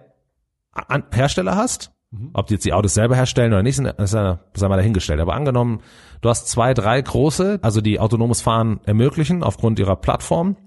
Hersteller 1.12 1.56
hast. 1.56 1.92
Ob 2.34 2.48
die 2.48 2.56
jetzt 2.56 2.66
die 2.66 2.74
Autos 2.74 2.96
selber 2.96 3.16
herstellen 3.16 3.54
oder 3.54 3.62
nicht, 3.62 3.78
ist 3.78 4.14
ja, 4.14 4.40
sei 4.56 4.68
mal 4.68 4.78
dahingestellt. 4.78 5.20
Aber 5.20 5.36
angenommen, 5.36 5.82
du 6.22 6.30
hast 6.30 6.48
zwei, 6.48 6.74
drei 6.74 7.02
große, 7.02 7.60
also 7.62 7.82
die 7.82 8.00
autonomes 8.00 8.42
Fahren 8.42 8.80
ermöglichen 8.86 9.44
aufgrund 9.44 9.78
ihrer 9.78 9.96
Plattform, 9.96 10.58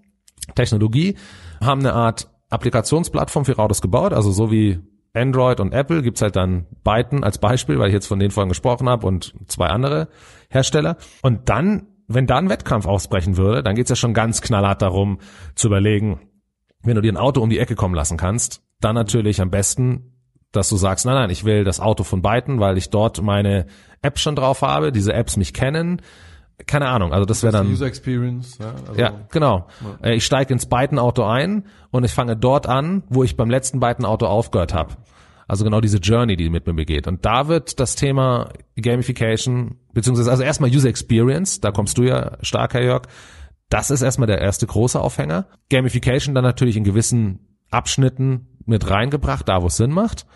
Technologie, 0.54 1.16
haben 1.60 1.80
eine 1.80 1.94
Art 1.94 2.30
Applikationsplattform 2.48 3.44
für 3.44 3.58
Autos 3.58 3.82
gebaut, 3.82 4.12
also 4.12 4.30
so 4.30 4.52
wie 4.52 4.80
Android 5.14 5.58
und 5.58 5.72
Apple 5.72 6.02
gibt's 6.02 6.22
halt 6.22 6.36
dann 6.36 6.66
Byton 6.84 7.24
als 7.24 7.38
Beispiel, 7.38 7.78
weil 7.78 7.88
ich 7.88 7.94
jetzt 7.94 8.06
von 8.06 8.18
denen 8.18 8.30
vorhin 8.30 8.48
gesprochen 8.48 8.88
habe 8.88 9.06
und 9.06 9.34
zwei 9.46 9.66
andere 9.66 10.08
Hersteller. 10.48 10.96
Und 11.22 11.48
dann, 11.48 11.88
wenn 12.06 12.26
da 12.26 12.38
ein 12.38 12.48
Wettkampf 12.48 12.86
ausbrechen 12.86 13.36
würde, 13.36 13.62
dann 13.62 13.74
geht's 13.74 13.90
ja 13.90 13.96
schon 13.96 14.14
ganz 14.14 14.42
knallhart 14.42 14.80
darum 14.80 15.18
zu 15.54 15.66
überlegen, 15.66 16.20
wenn 16.82 16.94
du 16.94 17.02
dir 17.02 17.12
ein 17.12 17.18
Auto 17.18 17.40
um 17.40 17.50
die 17.50 17.58
Ecke 17.58 17.74
kommen 17.74 17.94
lassen 17.94 18.16
kannst, 18.16 18.62
dann 18.80 18.94
natürlich 18.94 19.40
am 19.40 19.50
besten 19.50 20.11
dass 20.52 20.68
du 20.68 20.76
sagst, 20.76 21.06
nein, 21.06 21.14
nein, 21.14 21.30
ich 21.30 21.44
will 21.44 21.64
das 21.64 21.80
Auto 21.80 22.04
von 22.04 22.22
beiden, 22.22 22.60
weil 22.60 22.78
ich 22.78 22.90
dort 22.90 23.22
meine 23.22 23.66
Apps 24.02 24.20
schon 24.20 24.36
drauf 24.36 24.62
habe, 24.62 24.92
diese 24.92 25.12
Apps 25.12 25.36
mich 25.36 25.54
kennen. 25.54 26.02
Keine 26.66 26.88
Ahnung, 26.88 27.12
also 27.12 27.24
das 27.24 27.42
wäre 27.42 27.52
dann 27.52 27.70
User 27.70 27.86
Experience. 27.86 28.58
Ja, 28.58 28.74
also, 28.88 29.00
ja 29.00 29.12
genau. 29.30 29.66
Ja. 29.80 30.08
Äh, 30.08 30.14
ich 30.16 30.24
steige 30.24 30.52
ins 30.52 30.66
beiden 30.66 30.98
Auto 30.98 31.24
ein 31.24 31.64
und 31.90 32.04
ich 32.04 32.12
fange 32.12 32.36
dort 32.36 32.68
an, 32.68 33.02
wo 33.08 33.24
ich 33.24 33.36
beim 33.36 33.50
letzten 33.50 33.80
beiden 33.80 34.04
Auto 34.04 34.26
aufgehört 34.26 34.74
habe. 34.74 34.94
Also 35.48 35.64
genau 35.64 35.80
diese 35.80 35.98
Journey, 35.98 36.36
die 36.36 36.50
mit 36.50 36.66
mir 36.66 36.74
begeht. 36.74 37.06
Und 37.06 37.24
da 37.24 37.48
wird 37.48 37.80
das 37.80 37.96
Thema 37.96 38.50
Gamification, 38.80 39.76
beziehungsweise 39.92 40.30
also 40.30 40.42
erstmal 40.42 40.70
User 40.70 40.88
Experience, 40.88 41.60
da 41.60 41.72
kommst 41.72 41.98
du 41.98 42.04
ja 42.04 42.38
stark, 42.42 42.74
Herr 42.74 42.82
Jörg. 42.82 43.02
Das 43.68 43.90
ist 43.90 44.02
erstmal 44.02 44.26
der 44.26 44.40
erste 44.40 44.66
große 44.66 45.00
Aufhänger. 45.00 45.46
Gamification 45.70 46.34
dann 46.34 46.44
natürlich 46.44 46.76
in 46.76 46.84
gewissen 46.84 47.58
Abschnitten 47.70 48.48
mit 48.66 48.88
reingebracht, 48.88 49.48
da 49.48 49.62
wo 49.62 49.66
es 49.66 49.76
Sinn 49.76 49.92
macht. 49.92 50.26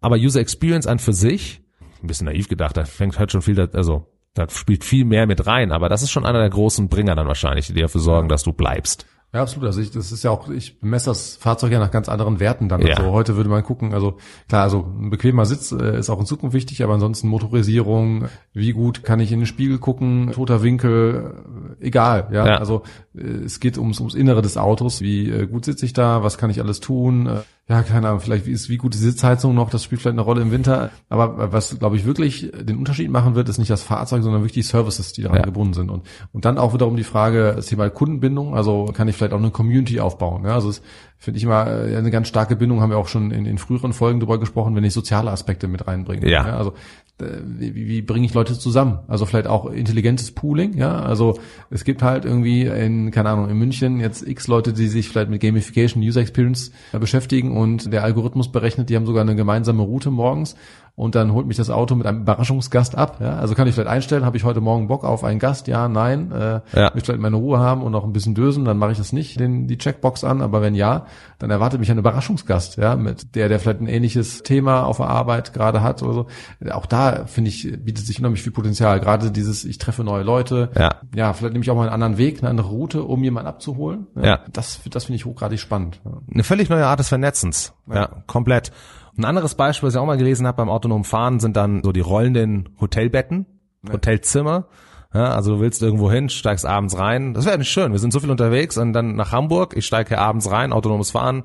Aber 0.00 0.16
User 0.16 0.40
Experience 0.40 0.86
an 0.86 0.98
für 0.98 1.12
sich, 1.12 1.62
ein 2.02 2.06
bisschen 2.06 2.26
naiv 2.26 2.48
gedacht, 2.48 2.76
da 2.76 2.84
fängt 2.84 3.18
halt 3.18 3.32
schon 3.32 3.42
viel, 3.42 3.58
also 3.72 4.06
da 4.34 4.48
spielt 4.48 4.84
viel 4.84 5.04
mehr 5.04 5.26
mit 5.26 5.46
rein, 5.46 5.72
aber 5.72 5.88
das 5.88 6.02
ist 6.02 6.10
schon 6.10 6.24
einer 6.24 6.38
der 6.38 6.50
großen 6.50 6.88
Bringer 6.88 7.16
dann 7.16 7.26
wahrscheinlich, 7.26 7.66
die 7.66 7.74
dafür 7.74 8.00
sorgen, 8.00 8.28
dass 8.28 8.44
du 8.44 8.52
bleibst. 8.52 9.06
Ja, 9.34 9.42
absolut. 9.42 9.66
Also 9.66 9.82
ich, 9.82 9.90
das 9.90 10.10
ist 10.10 10.22
ja 10.22 10.30
auch, 10.30 10.48
ich 10.48 10.78
messe 10.80 11.10
das 11.10 11.36
Fahrzeug 11.36 11.70
ja 11.70 11.78
nach 11.78 11.90
ganz 11.90 12.08
anderen 12.08 12.40
Werten 12.40 12.70
dann. 12.70 12.80
Ja. 12.80 12.96
Also 12.96 13.12
heute 13.12 13.36
würde 13.36 13.50
man 13.50 13.62
gucken, 13.62 13.92
also 13.92 14.16
klar, 14.48 14.62
also 14.62 14.86
ein 14.98 15.10
bequemer 15.10 15.44
Sitz 15.44 15.70
äh, 15.70 15.98
ist 15.98 16.08
auch 16.08 16.18
in 16.18 16.24
Zukunft 16.24 16.54
wichtig, 16.54 16.82
aber 16.82 16.94
ansonsten 16.94 17.28
Motorisierung, 17.28 18.28
wie 18.54 18.72
gut 18.72 19.02
kann 19.02 19.20
ich 19.20 19.30
in 19.30 19.40
den 19.40 19.46
Spiegel 19.46 19.78
gucken, 19.78 20.32
toter 20.32 20.62
Winkel, 20.62 21.34
äh, 21.78 21.86
egal, 21.86 22.28
ja. 22.32 22.46
ja. 22.46 22.56
Also 22.56 22.84
äh, 23.14 23.20
es 23.20 23.60
geht 23.60 23.76
ums, 23.76 24.00
ums 24.00 24.14
Innere 24.14 24.40
des 24.40 24.56
Autos, 24.56 25.02
wie 25.02 25.28
äh, 25.28 25.46
gut 25.46 25.66
sitze 25.66 25.84
ich 25.84 25.92
da, 25.92 26.22
was 26.22 26.38
kann 26.38 26.48
ich 26.48 26.60
alles 26.62 26.80
tun, 26.80 27.26
äh, 27.26 27.40
ja, 27.68 27.82
keine 27.82 28.08
Ahnung, 28.08 28.20
vielleicht 28.20 28.46
ist 28.46 28.70
wie 28.70 28.78
gut 28.78 28.94
die 28.94 28.98
Sitzheizung 28.98 29.54
noch, 29.54 29.68
das 29.68 29.84
spielt 29.84 30.00
vielleicht 30.00 30.14
eine 30.14 30.22
Rolle 30.22 30.40
im 30.40 30.50
Winter. 30.50 30.90
Aber 31.10 31.52
was, 31.52 31.78
glaube 31.78 31.96
ich, 31.96 32.06
wirklich 32.06 32.50
den 32.58 32.78
Unterschied 32.78 33.10
machen 33.10 33.34
wird, 33.34 33.46
ist 33.50 33.58
nicht 33.58 33.70
das 33.70 33.82
Fahrzeug, 33.82 34.22
sondern 34.22 34.40
wirklich 34.40 34.54
die 34.54 34.62
Services, 34.62 35.12
die 35.12 35.22
daran 35.22 35.40
ja. 35.40 35.44
gebunden 35.44 35.74
sind. 35.74 35.90
Und, 35.90 36.06
und 36.32 36.46
dann 36.46 36.56
auch 36.56 36.72
wiederum 36.72 36.96
die 36.96 37.04
Frage, 37.04 37.52
das 37.54 37.66
Thema 37.66 37.90
Kundenbindung, 37.90 38.54
also 38.54 38.86
kann 38.94 39.06
ich 39.06 39.16
vielleicht 39.16 39.34
auch 39.34 39.38
eine 39.38 39.50
Community 39.50 40.00
aufbauen. 40.00 40.46
Ja? 40.46 40.54
Also 40.54 40.70
es 40.70 40.80
finde 41.18 41.38
ich 41.38 41.44
immer 41.44 41.66
äh, 41.66 41.96
eine 41.96 42.10
ganz 42.10 42.28
starke 42.28 42.56
Bindung, 42.56 42.80
haben 42.80 42.90
wir 42.90 42.98
auch 42.98 43.08
schon 43.08 43.30
in, 43.30 43.44
in 43.44 43.58
früheren 43.58 43.92
Folgen 43.92 44.20
darüber 44.20 44.38
gesprochen, 44.38 44.74
wenn 44.74 44.84
ich 44.84 44.92
soziale 44.92 45.30
Aspekte 45.30 45.68
mit 45.68 45.86
reinbringe. 45.86 46.28
Ja. 46.30 46.46
ja? 46.46 46.56
Also 46.56 46.74
wie, 47.20 47.74
wie 47.74 48.02
bringe 48.02 48.26
ich 48.26 48.34
Leute 48.34 48.56
zusammen? 48.56 49.00
Also 49.08 49.26
vielleicht 49.26 49.48
auch 49.48 49.66
intelligentes 49.66 50.30
Pooling, 50.30 50.76
ja. 50.76 51.00
Also 51.00 51.38
es 51.68 51.84
gibt 51.84 52.02
halt 52.02 52.24
irgendwie 52.24 52.62
in, 52.62 53.10
keine 53.10 53.30
Ahnung, 53.30 53.48
in 53.48 53.58
München 53.58 53.98
jetzt 53.98 54.26
x 54.26 54.46
Leute, 54.46 54.72
die 54.72 54.86
sich 54.86 55.08
vielleicht 55.08 55.28
mit 55.28 55.40
Gamification, 55.40 56.02
User 56.02 56.20
Experience 56.20 56.70
äh, 56.92 56.98
beschäftigen 56.98 57.56
und 57.56 57.92
der 57.92 58.04
Algorithmus 58.04 58.52
berechnet, 58.52 58.88
die 58.88 58.96
haben 58.96 59.06
sogar 59.06 59.22
eine 59.22 59.34
gemeinsame 59.34 59.82
Route 59.82 60.10
morgens 60.10 60.54
und 60.98 61.14
dann 61.14 61.32
holt 61.32 61.46
mich 61.46 61.56
das 61.56 61.70
Auto 61.70 61.94
mit 61.94 62.08
einem 62.08 62.22
Überraschungsgast 62.22 62.98
ab. 62.98 63.18
Ja? 63.20 63.36
Also 63.36 63.54
kann 63.54 63.68
ich 63.68 63.74
vielleicht 63.76 63.88
einstellen, 63.88 64.24
habe 64.24 64.36
ich 64.36 64.42
heute 64.42 64.60
Morgen 64.60 64.88
Bock 64.88 65.04
auf 65.04 65.22
einen 65.22 65.38
Gast? 65.38 65.68
Ja, 65.68 65.86
nein. 65.86 66.32
Äh, 66.32 66.60
ja. 66.72 66.90
Möchte 66.92 67.04
vielleicht 67.04 67.20
meine 67.20 67.36
Ruhe 67.36 67.60
haben 67.60 67.82
und 67.82 67.92
noch 67.92 68.02
ein 68.02 68.12
bisschen 68.12 68.34
dösen, 68.34 68.64
dann 68.64 68.78
mache 68.78 68.90
ich 68.90 68.98
das 68.98 69.12
nicht, 69.12 69.38
den, 69.38 69.68
die 69.68 69.78
Checkbox 69.78 70.24
an. 70.24 70.42
Aber 70.42 70.60
wenn 70.60 70.74
ja, 70.74 71.06
dann 71.38 71.50
erwartet 71.50 71.78
mich 71.78 71.88
ein 71.92 71.98
Überraschungsgast, 71.98 72.78
ja, 72.78 72.96
mit 72.96 73.36
der, 73.36 73.48
der 73.48 73.60
vielleicht 73.60 73.80
ein 73.80 73.86
ähnliches 73.86 74.42
Thema 74.42 74.82
auf 74.82 74.96
der 74.96 75.06
Arbeit 75.06 75.54
gerade 75.54 75.84
hat 75.84 76.02
oder 76.02 76.14
so. 76.14 76.26
Auch 76.72 76.86
da, 76.86 77.26
finde 77.26 77.50
ich, 77.50 77.78
bietet 77.78 78.04
sich 78.04 78.18
unheimlich 78.18 78.42
viel 78.42 78.52
Potenzial. 78.52 78.98
Gerade 78.98 79.30
dieses, 79.30 79.64
ich 79.64 79.78
treffe 79.78 80.02
neue 80.02 80.24
Leute. 80.24 80.70
Ja, 80.76 80.96
ja 81.14 81.32
vielleicht 81.32 81.52
nehme 81.52 81.62
ich 81.62 81.70
auch 81.70 81.76
mal 81.76 81.82
einen 81.82 81.92
anderen 81.92 82.18
Weg, 82.18 82.40
eine 82.40 82.50
andere 82.50 82.70
Route, 82.70 83.04
um 83.04 83.22
jemanden 83.22 83.46
abzuholen. 83.46 84.08
Ja. 84.16 84.24
ja. 84.24 84.40
Das, 84.52 84.80
das 84.90 85.04
finde 85.04 85.14
ich 85.14 85.26
hochgradig 85.26 85.60
spannend. 85.60 86.00
Eine 86.28 86.42
völlig 86.42 86.68
neue 86.68 86.86
Art 86.86 86.98
des 86.98 87.08
Vernetzens. 87.08 87.72
Ja, 87.88 87.94
ja 87.94 88.22
komplett. 88.26 88.72
Ein 89.16 89.24
anderes 89.24 89.54
Beispiel, 89.54 89.88
was 89.88 89.94
ich 89.94 90.00
auch 90.00 90.06
mal 90.06 90.16
gelesen 90.16 90.46
habe 90.46 90.58
beim 90.58 90.68
autonomen 90.68 91.04
Fahren, 91.04 91.40
sind 91.40 91.56
dann 91.56 91.82
so 91.82 91.92
die 91.92 92.00
rollenden 92.00 92.68
Hotelbetten. 92.80 93.46
Hotelzimmer. 93.90 94.68
Ja, 95.14 95.30
also 95.34 95.56
du 95.56 95.60
willst 95.60 95.82
irgendwo 95.82 96.10
hin, 96.10 96.28
steigst 96.28 96.66
abends 96.66 96.98
rein. 96.98 97.34
Das 97.34 97.46
wäre 97.46 97.58
nicht 97.58 97.70
schön. 97.70 97.92
Wir 97.92 97.98
sind 97.98 98.12
so 98.12 98.20
viel 98.20 98.30
unterwegs 98.30 98.76
und 98.76 98.92
dann 98.92 99.16
nach 99.16 99.32
Hamburg. 99.32 99.74
Ich 99.76 99.86
steige 99.86 100.18
abends 100.18 100.50
rein, 100.50 100.72
autonomes 100.72 101.10
Fahren 101.10 101.44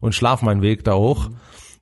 und 0.00 0.14
schlaf 0.14 0.42
meinen 0.42 0.62
Weg 0.62 0.84
da 0.84 0.94
hoch. 0.94 1.30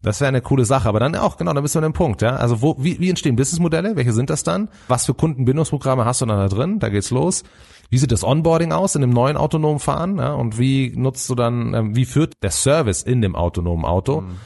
Das 0.02 0.21
wäre 0.21 0.28
eine 0.28 0.40
coole 0.40 0.64
Sache. 0.64 0.88
Aber 0.88 1.00
dann 1.00 1.14
auch, 1.14 1.37
genau, 1.37 1.52
da 1.52 1.61
bist 1.61 1.75
du 1.75 1.78
an 1.78 1.85
dem 1.85 1.92
Punkt, 1.92 2.23
ja. 2.23 2.37
Also 2.37 2.61
wo, 2.61 2.76
wie, 2.78 2.99
wie 2.99 3.09
entstehen 3.09 3.37
Businessmodelle? 3.37 3.97
Welche 3.97 4.12
sind 4.12 4.30
das 4.30 4.42
dann? 4.42 4.68
Was 4.88 5.06
für 5.06 5.14
Kundenbindungsprogramme 5.14 6.04
hast 6.04 6.21
du 6.21 6.26
dann 6.26 6.38
da 6.38 6.49
drin? 6.49 6.78
Da 6.80 6.88
geht's 6.88 7.11
los. 7.11 7.44
Wie 7.88 7.99
sieht 7.99 8.11
das 8.11 8.25
Onboarding 8.25 8.73
aus 8.73 8.94
in 8.94 9.02
dem 9.02 9.11
neuen 9.11 9.37
autonomen 9.37 9.78
Fahren? 9.78 10.18
Ja? 10.18 10.32
Und 10.32 10.59
wie 10.59 10.92
nutzt 10.97 11.28
du 11.30 11.35
dann, 11.35 11.75
ähm, 11.75 11.97
wie 11.97 12.04
führt 12.04 12.42
der 12.42 12.50
Service 12.50 13.02
in 13.02 13.23
dem 13.23 13.37
autonomen 13.37 13.85
Auto? 13.85 14.23
Mhm. 14.23 14.37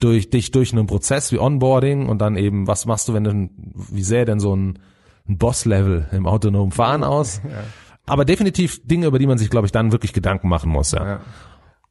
Durch 0.00 0.30
dich 0.30 0.50
durch 0.50 0.72
einen 0.72 0.86
Prozess 0.86 1.30
wie 1.30 1.38
Onboarding 1.38 2.08
und 2.08 2.18
dann 2.18 2.36
eben, 2.36 2.66
was 2.66 2.84
machst 2.86 3.08
du, 3.08 3.14
wenn 3.14 3.24
du, 3.24 3.50
wie 3.90 4.02
sähe 4.02 4.24
denn 4.24 4.40
so 4.40 4.54
ein, 4.54 4.80
ein 5.28 5.38
Boss-Level 5.38 6.08
im 6.12 6.26
autonomen 6.26 6.72
Fahren 6.72 7.04
aus? 7.04 7.40
Ja. 7.50 7.62
Aber 8.06 8.26
definitiv 8.26 8.86
Dinge, 8.86 9.06
über 9.06 9.18
die 9.18 9.26
man 9.26 9.38
sich, 9.38 9.48
glaube 9.48 9.66
ich, 9.66 9.72
dann 9.72 9.90
wirklich 9.90 10.12
Gedanken 10.12 10.48
machen 10.48 10.70
muss, 10.70 10.92
ja. 10.92 11.06
ja. 11.06 11.20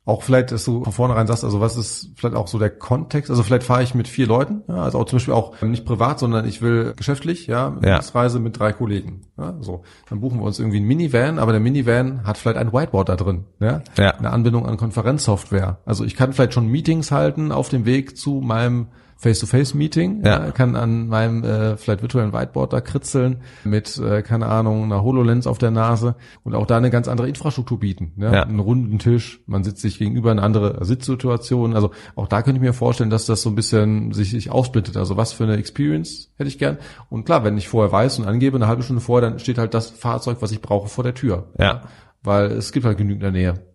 Auch 0.05 0.21
vielleicht, 0.21 0.51
dass 0.51 0.65
du 0.65 0.83
von 0.83 0.91
vornherein 0.91 1.27
sagst, 1.27 1.45
also 1.45 1.61
was 1.61 1.77
ist 1.77 2.11
vielleicht 2.17 2.35
auch 2.35 2.47
so 2.47 2.59
der 2.59 2.69
Kontext? 2.69 3.31
Also 3.31 3.41
vielleicht 3.41 3.63
fahre 3.63 3.83
ich 3.83 3.95
mit 3.95 4.09
vier 4.09 4.27
Leuten, 4.27 4.61
ja, 4.67 4.83
also 4.83 4.99
auch 4.99 5.05
zum 5.05 5.15
Beispiel 5.15 5.33
auch 5.33 5.61
nicht 5.61 5.85
privat, 5.85 6.19
sondern 6.19 6.45
ich 6.45 6.61
will 6.61 6.93
geschäftlich, 6.97 7.47
ja, 7.47 7.77
ja. 7.81 8.01
Reise 8.13 8.39
mit 8.39 8.59
drei 8.59 8.73
Kollegen. 8.73 9.21
Ja, 9.37 9.55
so, 9.61 9.83
dann 10.09 10.19
buchen 10.19 10.39
wir 10.39 10.45
uns 10.45 10.59
irgendwie 10.59 10.77
einen 10.77 10.87
Minivan, 10.87 11.39
aber 11.39 11.53
der 11.53 11.61
Minivan 11.61 12.25
hat 12.25 12.37
vielleicht 12.37 12.57
ein 12.57 12.73
Whiteboard 12.73 13.07
da 13.07 13.15
drin, 13.15 13.45
ja, 13.61 13.81
ja. 13.97 14.11
eine 14.11 14.31
Anbindung 14.31 14.65
an 14.65 14.75
Konferenzsoftware. 14.75 15.79
Also 15.85 16.03
ich 16.03 16.17
kann 16.17 16.33
vielleicht 16.33 16.53
schon 16.53 16.67
Meetings 16.67 17.11
halten 17.11 17.53
auf 17.53 17.69
dem 17.69 17.85
Weg 17.85 18.17
zu 18.17 18.41
meinem 18.41 18.87
Face-to-Face-Meeting. 19.23 20.23
Ja. 20.25 20.51
kann 20.51 20.75
an 20.75 21.07
meinem 21.07 21.43
äh, 21.43 21.77
vielleicht 21.77 22.01
virtuellen 22.01 22.33
Whiteboard 22.33 22.73
da 22.73 22.81
kritzeln 22.81 23.37
mit, 23.63 23.97
äh, 23.97 24.21
keine 24.21 24.47
Ahnung, 24.47 24.83
einer 24.83 25.01
HoloLens 25.01 25.47
auf 25.47 25.57
der 25.57 25.71
Nase 25.71 26.15
und 26.43 26.55
auch 26.55 26.67
da 26.67 26.77
eine 26.77 26.89
ganz 26.89 27.07
andere 27.07 27.29
Infrastruktur 27.29 27.79
bieten. 27.79 28.11
Ne? 28.17 28.33
Ja. 28.33 28.43
Einen 28.43 28.59
runden 28.59 28.99
Tisch, 28.99 29.41
man 29.47 29.63
sitzt 29.63 29.81
sich 29.81 29.97
gegenüber 29.97 30.31
in 30.31 30.39
andere 30.39 30.83
Sitzsituationen. 30.83 31.75
Also 31.75 31.91
auch 32.15 32.27
da 32.27 32.41
könnte 32.41 32.57
ich 32.57 32.61
mir 32.61 32.73
vorstellen, 32.73 33.09
dass 33.09 33.25
das 33.25 33.41
so 33.41 33.49
ein 33.49 33.55
bisschen 33.55 34.11
sich, 34.11 34.31
sich 34.31 34.51
aufsplittet. 34.51 34.97
Also 34.97 35.15
was 35.15 35.31
für 35.31 35.45
eine 35.45 35.55
Experience 35.55 36.31
hätte 36.35 36.49
ich 36.49 36.59
gern. 36.59 36.77
Und 37.09 37.25
klar, 37.25 37.45
wenn 37.45 37.57
ich 37.57 37.69
vorher 37.69 37.91
weiß 37.91 38.19
und 38.19 38.25
angebe, 38.25 38.57
eine 38.57 38.67
halbe 38.67 38.83
Stunde 38.83 39.01
vorher, 39.01 39.29
dann 39.29 39.39
steht 39.39 39.57
halt 39.57 39.73
das 39.73 39.89
Fahrzeug, 39.89 40.37
was 40.41 40.51
ich 40.51 40.61
brauche, 40.61 40.89
vor 40.89 41.03
der 41.03 41.13
Tür. 41.13 41.47
Ja. 41.57 41.83
Weil 42.23 42.51
es 42.51 42.73
gibt 42.73 42.85
halt 42.85 42.97
genügend 42.97 43.23
in 43.23 43.33
der 43.33 43.53
Nähe. 43.53 43.72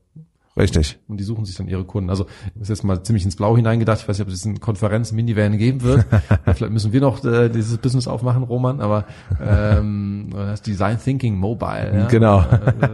Richtig. 0.59 0.99
Und 1.09 1.19
die 1.19 1.25
suchen 1.25 1.45
sich 1.45 1.57
dann 1.57 1.69
ihre 1.69 1.85
Kunden. 1.85 2.11
Also 2.11 2.27
ist 2.61 2.69
jetzt 2.69 2.85
mal 2.85 3.03
ziemlich 3.03 3.25
ins 3.25 3.37
Blau 3.37 3.57
hineingedacht. 3.57 4.01
Ich 4.01 4.09
weiß 4.09 4.19
nicht, 4.19 4.27
ob 4.27 4.33
es 4.33 4.47
eine 4.47 4.59
Konferenz 4.59 5.13
Minivan 5.13 5.57
geben 5.59 5.83
wird. 5.83 6.07
Vielleicht 6.45 6.73
müssen 6.73 6.93
wir 6.93 7.01
noch 7.01 7.25
äh, 7.25 7.49
dieses 7.49 7.79
Business 7.79 8.09
aufmachen, 8.09 8.43
Roman. 8.43 8.81
Aber 8.81 9.05
ähm, 9.41 10.31
das 10.33 10.63
Design 10.63 10.99
Thinking 11.03 11.37
Mobile. 11.37 11.93
Ja? 11.95 12.07
Genau. 12.07 12.41
Äh, 12.41 12.89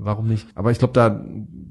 warum 0.00 0.26
nicht? 0.26 0.48
Aber 0.54 0.70
ich 0.70 0.78
glaube, 0.78 0.92
da, 0.94 1.20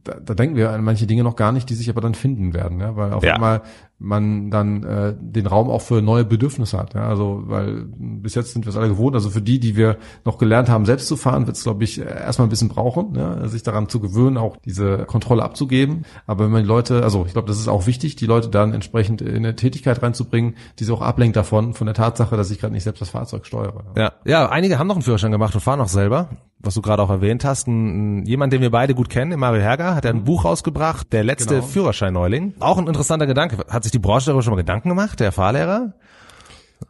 da, 0.04 0.20
da 0.20 0.34
denken 0.34 0.56
wir 0.56 0.72
an 0.72 0.84
manche 0.84 1.08
Dinge 1.08 1.24
noch 1.24 1.36
gar 1.36 1.52
nicht, 1.52 1.70
die 1.70 1.76
sich 1.76 1.90
aber 1.90 2.02
dann 2.02 2.16
finden 2.16 2.54
werden. 2.54 2.80
Ja? 2.80 2.96
Weil 2.96 3.14
auf 3.14 3.24
ja. 3.24 3.34
einmal 3.34 3.62
man 4.00 4.52
dann 4.52 4.84
äh, 4.84 5.16
den 5.18 5.48
Raum 5.48 5.70
auch 5.70 5.82
für 5.82 6.02
neue 6.02 6.26
Bedürfnisse 6.26 6.78
hat. 6.78 6.94
Ja? 6.94 7.08
Also 7.08 7.44
weil 7.46 7.86
bis 7.98 8.36
jetzt 8.36 8.54
sind 8.54 8.66
wir 8.66 8.70
es 8.70 8.78
alle 8.78 8.90
gewohnt. 8.90 9.16
Also 9.16 9.30
für 9.30 9.42
die, 9.42 9.60
die 9.60 9.76
wir 9.76 9.98
noch 10.26 10.38
gelernt 10.38 10.70
haben, 10.70 10.86
selbst 10.86 11.08
zu 11.08 11.16
fahren, 11.16 11.48
wird 11.48 11.58
es, 11.58 11.64
glaube 11.64 11.84
ich, 11.84 12.00
erstmal 12.00 12.48
ein 12.48 12.50
bisschen 12.50 12.70
brauchen, 12.70 13.16
ja? 13.16 13.48
sich 13.48 13.64
daran 13.64 13.90
zu 13.90 14.00
gewöhnen, 14.00 14.38
auch 14.38 14.58
diese 14.58 15.06
Kontrolle 15.06 15.44
abzugeben. 15.44 16.06
Aber 16.28 16.46
wenn 16.46 16.52
man 16.52 16.64
die 16.64 16.68
Leute, 16.68 17.04
also 17.04 17.26
ich 17.26 17.34
glaube, 17.34 17.48
das 17.48 17.60
ist 17.60 17.68
auch 17.68 17.88
wichtig, 17.88 18.16
die 18.16 18.26
Leute 18.26 18.50
dann 18.50 18.74
entsprechend 18.74 19.22
in 19.22 19.38
eine 19.38 19.56
Tätigkeit 19.56 20.02
reinzubringen, 20.02 20.56
die 20.80 20.84
sie 20.84 20.94
auch 20.94 21.02
ablenkt 21.02 21.36
davon, 21.36 21.74
von 21.74 21.86
der 21.86 21.94
Tatsache, 21.94 22.36
dass 22.36 22.52
ich 22.52 22.60
gerade 22.60 22.74
nicht 22.74 22.84
selbst 22.84 23.02
das 23.02 23.10
Fahrzeug 23.10 23.46
steuere. 23.46 23.86
Ja, 23.98 24.14
ja, 24.26 24.50
einige 24.50 24.80
haben 24.80 24.88
noch 24.88 24.96
einen 24.96 25.04
Führerschein 25.04 25.32
gemacht 25.32 25.56
und 25.56 25.62
fahren 25.62 25.80
noch 25.80 25.88
selber 25.88 26.30
was 26.64 26.76
du 26.76 26.82
gerade 26.82 27.04
auch 27.04 27.10
erwähnt 27.10 27.44
hast, 27.44 27.68
ein, 27.68 28.26
jemand, 28.26 28.54
den 28.54 28.62
wir 28.62 28.72
beide 28.72 28.96
gut 28.96 29.10
kennen, 29.10 29.38
Mario 29.38 29.62
Herger, 29.62 29.96
hat 29.96 30.06
ja 30.06 30.12
ein. 30.12 30.24
Buch 30.24 30.46
rausgebracht, 30.46 31.12
der 31.12 31.26
letzte 31.26 31.56
genau. 31.56 31.68
Führerschein-Neuling. 31.68 32.54
Auch 32.62 32.78
ein 32.78 32.88
interessanter 32.88 33.28
Gedanke. 33.28 33.58
Hat 33.70 33.83
sich 33.84 33.92
die 33.92 34.00
Branche 34.00 34.28
darüber 34.28 34.42
schon 34.42 34.54
mal 34.54 34.58
Gedanken 34.58 34.90
gemacht, 34.90 35.20
der 35.20 35.32
Fahrlehrer? 35.32 35.94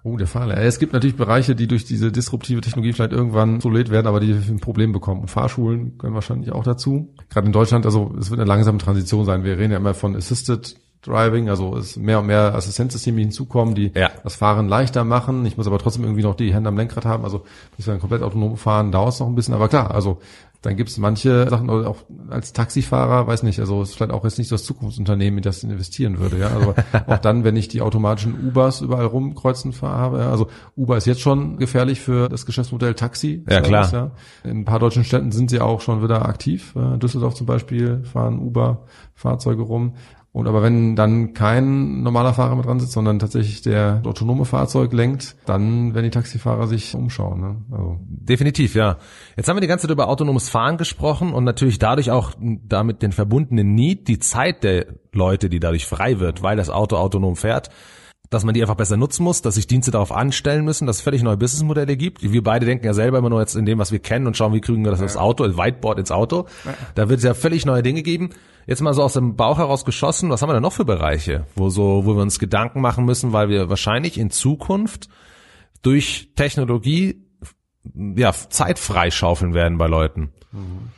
Oh, 0.03 0.17
der 0.17 0.27
Fahrlehrer. 0.27 0.61
Es 0.61 0.79
gibt 0.79 0.93
natürlich 0.93 1.15
Bereiche, 1.15 1.55
die 1.55 1.67
durch 1.67 1.85
diese 1.85 2.11
disruptive 2.11 2.61
Technologie 2.61 2.93
vielleicht 2.93 3.11
irgendwann 3.11 3.55
obsolet 3.55 3.89
werden, 3.89 4.07
aber 4.07 4.19
die 4.19 4.31
ein 4.33 4.59
Problem 4.59 4.91
bekommen. 4.91 5.27
Fahrschulen 5.27 5.97
gehören 5.97 6.15
wahrscheinlich 6.15 6.51
auch 6.51 6.63
dazu. 6.63 7.13
Gerade 7.29 7.47
in 7.47 7.53
Deutschland, 7.53 7.85
also 7.85 8.13
es 8.19 8.29
wird 8.29 8.39
eine 8.39 8.47
langsame 8.47 8.79
Transition 8.79 9.25
sein. 9.25 9.43
Wir 9.43 9.57
reden 9.57 9.71
ja 9.71 9.77
immer 9.77 9.93
von 9.93 10.15
Assisted 10.15 10.75
Driving, 11.05 11.49
also 11.49 11.75
es 11.75 11.97
mehr 11.97 12.19
und 12.19 12.27
mehr 12.27 12.55
Assistenzsysteme 12.55 13.19
hinzukommen, 13.19 13.75
die 13.75 13.91
ja. 13.93 14.09
das 14.23 14.35
Fahren 14.35 14.67
leichter 14.67 15.03
machen. 15.03 15.45
Ich 15.45 15.57
muss 15.57 15.67
aber 15.67 15.79
trotzdem 15.79 16.03
irgendwie 16.03 16.23
noch 16.23 16.35
die 16.35 16.53
Hände 16.53 16.69
am 16.69 16.77
Lenkrad 16.77 17.05
haben. 17.05 17.23
Also 17.23 17.43
bis 17.75 17.85
wir 17.85 17.93
dann 17.93 18.01
komplett 18.01 18.21
autonom 18.21 18.57
fahren, 18.57 18.91
dauert 18.91 19.13
es 19.13 19.19
noch 19.19 19.27
ein 19.27 19.35
bisschen. 19.35 19.53
Aber 19.53 19.67
klar, 19.67 19.91
also 19.91 20.19
dann 20.63 20.77
gibt 20.77 20.89
es 20.89 20.97
manche 20.97 21.49
Sachen, 21.49 21.69
auch 21.69 21.97
als 22.29 22.53
Taxifahrer, 22.53 23.27
weiß 23.27 23.43
nicht, 23.43 23.59
also 23.59 23.81
es 23.81 23.89
ist 23.89 23.95
vielleicht 23.95 24.13
auch 24.13 24.23
jetzt 24.23 24.37
nicht 24.37 24.47
so 24.47 24.55
das 24.55 24.63
Zukunftsunternehmen, 24.63 25.39
in 25.39 25.43
das 25.43 25.61
investieren 25.61 26.19
würde. 26.19 26.39
Ja, 26.39 26.47
also 26.47 26.73
auch 27.07 27.17
dann, 27.17 27.43
wenn 27.43 27.57
ich 27.57 27.67
die 27.67 27.81
automatischen 27.81 28.47
Ubers 28.47 28.79
überall 28.79 29.05
rumkreuzen 29.05 29.73
habe. 29.81 30.19
Ja, 30.19 30.31
also 30.31 30.47
Uber 30.77 30.95
ist 30.95 31.05
jetzt 31.05 31.19
schon 31.19 31.57
gefährlich 31.57 31.99
für 31.99 32.29
das 32.29 32.45
Geschäftsmodell 32.45 32.93
Taxi. 32.93 33.43
Ja 33.49 33.59
klar. 33.59 33.91
Ja. 33.91 34.11
In 34.45 34.61
ein 34.61 34.65
paar 34.65 34.79
deutschen 34.79 35.03
Städten 35.03 35.33
sind 35.33 35.49
sie 35.49 35.59
auch 35.59 35.81
schon 35.81 36.01
wieder 36.01 36.25
aktiv. 36.25 36.73
Düsseldorf 36.75 37.33
zum 37.33 37.45
Beispiel 37.45 38.05
fahren 38.05 38.39
Uber 38.39 38.85
Fahrzeuge 39.15 39.63
rum. 39.63 39.95
Und 40.33 40.47
aber 40.47 40.63
wenn 40.63 40.95
dann 40.95 41.35
kein 41.35 42.01
normaler 42.01 42.33
Fahrer 42.33 42.55
mit 42.55 42.65
dran 42.65 42.79
sitzt, 42.79 42.93
sondern 42.93 43.19
tatsächlich 43.19 43.61
der 43.61 44.01
autonome 44.03 44.45
Fahrzeug 44.45 44.91
lenkt, 44.91 45.35
dann 45.45 45.93
werden 45.93 46.05
die 46.05 46.09
Taxifahrer 46.09 46.65
sich 46.65 46.95
umschauen. 46.95 47.39
Ne? 47.39 47.55
Also. 47.71 47.99
Definitiv, 48.01 48.73
ja. 48.73 48.97
Jetzt 49.37 49.47
haben 49.47 49.57
wir 49.57 49.61
die 49.61 49.67
ganze 49.67 49.83
Zeit 49.85 49.93
über 49.93 50.09
autonomes 50.09 50.49
Fahren 50.49 50.77
gesprochen 50.77 51.33
und 51.33 51.43
natürlich 51.43 51.77
dadurch 51.77 52.09
auch 52.09 52.31
damit 52.39 53.03
den 53.03 53.11
verbundenen 53.11 53.75
Need, 53.75 54.07
die 54.07 54.17
Zeit 54.17 54.63
der 54.63 54.87
Leute, 55.11 55.49
die 55.49 55.59
dadurch 55.59 55.85
frei 55.85 56.19
wird, 56.19 56.41
weil 56.41 56.57
das 56.57 56.71
Auto 56.71 56.95
autonom 56.97 57.35
fährt 57.35 57.69
dass 58.33 58.43
man 58.43 58.53
die 58.53 58.61
einfach 58.61 58.75
besser 58.75 58.97
nutzen 58.97 59.23
muss, 59.23 59.41
dass 59.41 59.55
sich 59.55 59.67
Dienste 59.67 59.91
darauf 59.91 60.11
anstellen 60.11 60.65
müssen, 60.65 60.87
dass 60.87 60.97
es 60.97 61.01
völlig 61.01 61.23
neue 61.23 61.37
Businessmodelle 61.37 61.95
gibt. 61.95 62.21
Wir 62.23 62.43
beide 62.43 62.65
denken 62.65 62.85
ja 62.85 62.93
selber 62.93 63.17
immer 63.19 63.29
nur 63.29 63.39
jetzt 63.39 63.55
in 63.55 63.65
dem, 63.65 63.79
was 63.79 63.91
wir 63.91 63.99
kennen 63.99 64.27
und 64.27 64.35
schauen, 64.35 64.53
wie 64.53 64.61
kriegen 64.61 64.83
wir 64.83 64.91
das 64.91 64.99
ja. 64.99 65.05
aufs 65.05 65.17
Auto, 65.17 65.45
das 65.45 65.57
Whiteboard 65.57 65.99
ins 65.99 66.11
Auto. 66.11 66.47
Ja. 66.65 66.73
Da 66.95 67.09
wird 67.09 67.19
es 67.19 67.23
ja 67.23 67.33
völlig 67.33 67.65
neue 67.65 67.83
Dinge 67.83 68.03
geben. 68.03 68.31
Jetzt 68.65 68.81
mal 68.81 68.93
so 68.93 69.03
aus 69.03 69.13
dem 69.13 69.35
Bauch 69.35 69.57
heraus 69.57 69.85
geschossen, 69.85 70.29
was 70.29 70.41
haben 70.41 70.49
wir 70.49 70.53
da 70.53 70.61
noch 70.61 70.73
für 70.73 70.85
Bereiche, 70.85 71.45
wo 71.55 71.69
so, 71.69 72.05
wo 72.05 72.15
wir 72.15 72.21
uns 72.21 72.39
Gedanken 72.39 72.81
machen 72.81 73.05
müssen, 73.05 73.33
weil 73.33 73.49
wir 73.49 73.69
wahrscheinlich 73.69 74.17
in 74.17 74.29
Zukunft 74.29 75.09
durch 75.81 76.29
Technologie 76.35 77.25
ja 78.15 78.31
Zeit 78.31 78.79
freischaufeln 78.79 79.53
werden 79.53 79.77
bei 79.77 79.87
Leuten. 79.87 80.31
Mhm. 80.51 80.89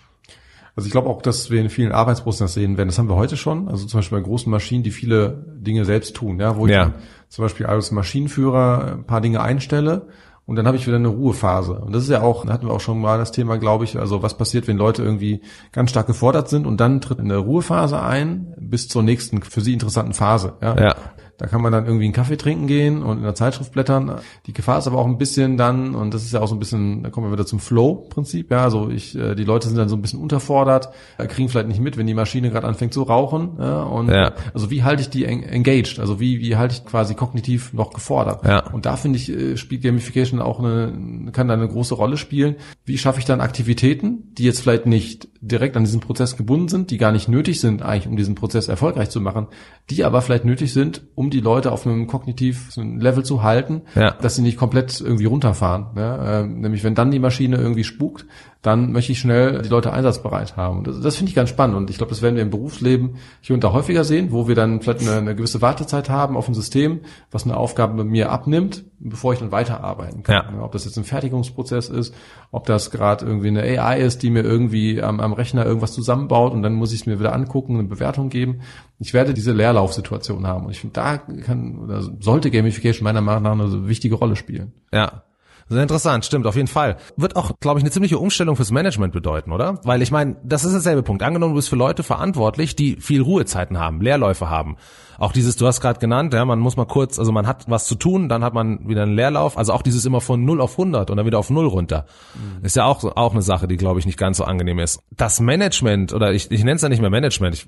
Also 0.75 0.88
ich 0.88 0.92
glaube 0.92 1.10
auch, 1.10 1.22
dass 1.22 1.50
wir 1.50 1.62
in 1.62 1.70
vielen 1.70 1.94
Arbeitsprozessen 1.94 2.46
das 2.46 2.54
sehen 2.54 2.77
werden. 2.77 2.89
Das 2.89 3.00
haben 3.00 3.08
wir 3.08 3.15
heute 3.15 3.38
schon. 3.38 3.70
Also 3.70 3.86
zum 3.86 4.00
Beispiel 4.00 4.18
bei 4.18 4.24
großen 4.24 4.51
Maschinen, 4.51 4.84
die 4.84 4.92
viele 4.92 5.46
Dinge 5.58 5.86
selbst 5.86 6.15
tun, 6.18 6.39
ja, 6.39 6.58
wo 6.58 6.65
ich 6.65 6.74
ja. 6.74 6.94
Zum 7.36 7.44
Beispiel 7.44 7.65
als 7.65 7.92
Maschinenführer 7.92 8.94
ein 8.94 9.04
paar 9.04 9.20
Dinge 9.20 9.42
einstelle 9.42 10.08
und 10.46 10.56
dann 10.56 10.68
habe 10.68 10.77
ich 10.77 10.88
wieder 10.88 10.96
eine 10.96 11.10
Ruhephase. 11.10 11.74
Und 11.74 11.94
das 11.94 12.04
ist 12.04 12.10
ja 12.10 12.22
auch, 12.22 12.46
hatten 12.46 12.65
wir 12.65 12.74
auch 12.74 12.80
schon 12.80 13.01
mal 13.01 13.18
das 13.18 13.34
Thema, 13.34 13.58
glaube 13.58 13.84
ich, 13.84 14.00
also 14.00 14.24
was 14.24 14.38
passiert, 14.38 14.70
wenn 14.70 14.77
Leute 14.77 15.04
irgendwie 15.04 15.42
ganz 15.74 15.89
stark 15.89 16.08
gefordert 16.08 16.48
sind 16.48 16.65
und 16.65 16.80
dann 16.80 17.01
tritt 17.01 17.20
eine 17.20 17.36
Ruhephase 17.36 18.01
ein 18.01 18.54
bis 18.58 18.88
zur 18.88 19.04
nächsten 19.04 19.42
für 19.42 19.60
sie 19.60 19.74
interessanten 19.74 20.13
Phase. 20.13 20.54
Ja. 20.62 20.80
ja. 20.80 20.96
Da 21.38 21.48
kann 21.48 21.62
man 21.62 21.72
dann 21.72 21.86
irgendwie 21.86 22.06
einen 22.06 22.13
Kaffee 22.13 22.38
trinken 22.38 22.68
gehen 22.68 23.04
und 23.04 23.18
in 23.18 23.24
der 23.24 23.36
Zeitschrift 23.36 23.74
blättern. 23.74 24.20
Die 24.46 24.54
Gefahr 24.54 24.80
ist 24.80 24.88
aber 24.88 24.98
auch 24.98 25.06
ein 25.06 25.18
bisschen 25.18 25.58
dann, 25.58 25.94
und 25.94 26.13
das 26.13 26.24
ist 26.24 26.34
ja 26.34 26.39
auch 26.39 26.48
so 26.48 26.56
ein 26.56 26.60
bisschen, 26.60 27.04
da 27.04 27.10
kommen 27.10 27.27
wir 27.27 27.34
wieder 27.34 27.46
zum 27.46 27.60
Flow-Prinzip, 27.60 28.51
ja, 28.51 28.63
also 28.63 28.89
ich, 28.89 29.15
äh, 29.15 29.36
die 29.36 29.44
Leute 29.44 29.68
sind 29.68 29.77
dann 29.77 29.89
so 29.89 29.96
ein 29.96 30.01
bisschen 30.01 30.22
unterfordert, 30.22 30.89
äh, 31.18 31.27
kriegen 31.27 31.50
vielleicht 31.50 31.68
nicht 31.68 31.82
mit, 31.82 31.98
wenn 31.98 32.08
die 32.08 32.13
Maschine 32.13 32.50
gerade 32.50 32.68
anfängt 32.68 32.94
zu 32.94 33.04
rauchen, 33.04 33.58
ja, 33.60 33.84
und 33.84 34.10
ja. 34.10 34.34
also 34.54 34.72
wie 34.72 34.84
halte 34.84 35.01
ich 35.01 35.10
die 35.10 35.25
engaged, 35.25 36.00
also 36.00 36.20
wie, 36.20 36.39
wie 36.39 36.56
halte 36.56 36.75
ich 36.75 36.86
quasi 36.86 37.15
kognitiv 37.15 37.74
noch 37.74 37.92
gefordert. 37.92 38.46
Ja. 38.46 38.70
Und 38.72 38.86
da 38.86 38.96
finde 38.96 39.18
ich, 39.18 39.30
äh, 39.30 39.58
spielt 39.58 39.84
Gamification 39.84 40.42
auch 40.42 40.60
eine, 40.60 41.32
kann 41.32 41.48
da 41.48 41.54
eine 41.54 41.68
große 41.68 41.96
Rolle 41.96 42.18
spielen. 42.18 42.56
Wie 42.86 42.98
schaffe 42.98 43.20
ich 43.20 43.25
dann 43.25 43.42
Aktivitäten, 43.42 44.34
die 44.38 44.44
jetzt 44.44 44.62
vielleicht 44.62 44.86
nicht 44.86 45.27
direkt 45.42 45.77
an 45.77 45.84
diesen 45.84 46.00
Prozess 46.00 46.38
gebunden 46.38 46.68
sind, 46.68 46.92
die 46.92 46.98
gar 46.98 47.12
nicht 47.12 47.27
nötig 47.27 47.60
sind 47.60 47.84
eigentlich, 47.84 48.08
um 48.08 48.18
diesen 48.18 48.36
Prozess 48.36 48.68
erfolgreich 48.68 49.10
zu 49.10 49.22
machen, 49.22 49.48
die 49.89 50.04
aber 50.04 50.22
vielleicht 50.22 50.46
nötig 50.46 50.74
sind, 50.74 51.04
um 51.13 51.25
die 51.29 51.39
Leute 51.39 51.72
auf 51.72 51.86
einem 51.86 52.08
kognitiv 52.08 52.75
Level 52.77 53.24
zu 53.24 53.44
halten, 53.44 53.84
ja. 53.96 54.12
dass 54.12 54.36
sie 54.36 54.41
nicht 54.41 54.58
komplett 54.58 55.00
irgendwie 55.01 55.25
runterfahren. 55.25 55.88
Ja? 55.96 56.41
Ähm, 56.41 56.62
nämlich 56.62 56.84
wenn 56.84 56.96
dann 56.96 57.12
die 57.12 57.20
Maschine 57.20 57.58
irgendwie 57.58 57.84
spukt, 57.84 58.25
dann 58.65 58.91
möchte 58.91 59.12
ich 59.12 59.20
schnell 59.20 59.62
die 59.62 59.70
Leute 59.70 59.94
einsatzbereit 59.94 60.58
haben. 60.58 60.79
Und 60.79 60.88
das, 60.88 61.00
das 61.00 61.15
finde 61.15 61.29
ich 61.29 61.36
ganz 61.36 61.50
spannend. 61.50 61.77
Und 61.77 61.91
ich 61.91 61.98
glaube, 61.98 62.10
das 62.10 62.24
werden 62.24 62.36
wir 62.36 62.41
im 62.41 62.50
Berufsleben 62.50 63.17
hier 63.41 63.53
und 63.53 63.63
da 63.63 63.74
häufiger 63.74 64.03
sehen, 64.03 64.32
wo 64.32 64.48
wir 64.48 64.55
dann 64.55 64.82
vielleicht 64.82 65.01
eine, 65.01 65.17
eine, 65.17 65.36
gewisse 65.36 65.62
Wartezeit 65.62 66.10
haben 66.10 66.36
auf 66.36 66.48
ein 66.48 66.55
System, 66.55 67.01
was 67.29 67.44
eine 67.44 67.58
Aufgabe 67.58 68.03
mir 68.03 68.32
abnimmt, 68.32 68.84
bevor 68.98 69.34
ich 69.34 69.39
dann 69.39 69.51
weiterarbeiten 69.51 70.24
kann. 70.24 70.55
Ja. 70.55 70.63
Ob 70.63 70.72
das 70.72 70.86
jetzt 70.86 70.98
ein 70.98 71.03
Fertigungsprozess 71.03 71.89
ist, 71.89 72.15
ob 72.51 72.65
das 72.65 72.89
gerade 72.89 73.25
irgendwie 73.25 73.50
eine 73.50 73.62
AI 73.62 74.00
ist, 74.00 74.24
die 74.24 74.32
mir 74.32 74.41
irgendwie 74.41 75.00
am, 75.00 75.20
am 75.20 75.34
Rechner 75.34 75.63
irgendwas 75.63 75.94
zusammenbaut 75.94 76.51
und 76.51 76.63
dann 76.63 76.74
muss 76.74 76.91
ich 76.91 77.01
es 77.01 77.05
mir 77.05 77.20
wieder 77.20 77.34
angucken, 77.34 77.75
eine 77.75 77.88
Bewertung 77.88 78.29
geben. 78.29 78.62
Ich 78.98 79.13
werde 79.13 79.36
diese 79.36 79.51
Leerlaufsituation 79.51 80.48
haben. 80.48 80.65
Und 80.65 80.72
ich 80.72 80.79
finde, 80.79 80.94
da 80.94 81.15
kann 81.18 81.80
oder 81.80 82.02
sollte 82.02 82.52
Gamification 82.52 83.04
meiner 83.04 83.22
Meinung 83.22 83.44
nach 83.44 83.52
eine 83.52 83.88
wichtige 83.88 84.16
Rolle 84.16 84.36
spielen. 84.36 84.74
Ja. 84.94 85.24
Sehr 85.68 85.82
interessant, 85.82 86.24
stimmt, 86.24 86.46
auf 86.46 86.56
jeden 86.56 86.68
Fall. 86.68 86.98
Wird 87.18 87.36
auch, 87.36 87.60
glaube 87.60 87.80
ich, 87.80 87.84
eine 87.84 87.90
ziemliche 87.90 88.20
Umstellung 88.20 88.56
fürs 88.56 88.70
Management 88.70 89.14
bedeuten, 89.14 89.52
oder? 89.52 89.80
Weil 89.84 90.04
ich 90.04 90.12
meine, 90.12 90.36
das 90.44 90.64
ist 90.64 90.74
derselbe 90.74 91.02
Punkt. 91.02 91.24
Angenommen, 91.24 91.54
du 91.54 91.58
bist 91.58 91.70
für 91.70 91.76
Leute 91.76 92.04
verantwortlich, 92.04 92.76
die 92.76 92.98
viel 92.98 93.24
Ruhezeiten 93.24 93.80
haben, 93.80 94.00
Leerläufe 94.00 94.48
haben. 94.48 94.78
Auch 95.18 95.32
dieses, 95.32 95.56
du 95.56 95.66
hast 95.66 95.82
gerade 95.82 96.00
genannt, 96.00 96.36
ja, 96.36 96.46
man 96.46 96.60
muss 96.60 96.78
mal 96.78 96.86
kurz, 96.86 97.18
also 97.18 97.32
man 97.32 97.48
hat 97.48 97.66
was 97.68 97.88
zu 97.88 97.96
tun, 97.96 98.30
dann 98.30 98.44
hat 98.44 98.54
man 98.54 98.88
wieder 98.88 99.02
einen 99.04 99.16
Leerlauf. 99.16 99.58
Also 99.58 99.74
auch 99.74 99.82
dieses 99.82 100.06
immer 100.06 100.22
von 100.22 100.46
0 100.46 100.62
auf 100.62 100.74
100 100.74 101.10
und 101.10 101.18
dann 101.18 101.26
wieder 101.26 101.40
auf 101.40 101.50
0 101.50 101.66
runter. 101.66 102.06
Mhm. 102.36 102.64
Ist 102.64 102.76
ja 102.76 102.86
auch, 102.86 103.04
auch 103.04 103.32
eine 103.32 103.42
Sache, 103.42 103.68
die, 103.68 103.78
glaube 103.78 104.00
ich, 104.00 104.06
nicht 104.06 104.20
ganz 104.20 104.38
so 104.38 104.44
angenehm 104.44 104.78
ist. 104.78 105.00
Das 105.18 105.40
Management, 105.40 106.14
oder 106.14 106.32
ich, 106.32 106.52
ich 106.52 106.64
nenne 106.64 106.76
es 106.76 106.84
ja 106.84 106.90
nicht 106.90 107.02
mehr 107.02 107.10
Management, 107.10 107.56
ich, 107.56 107.68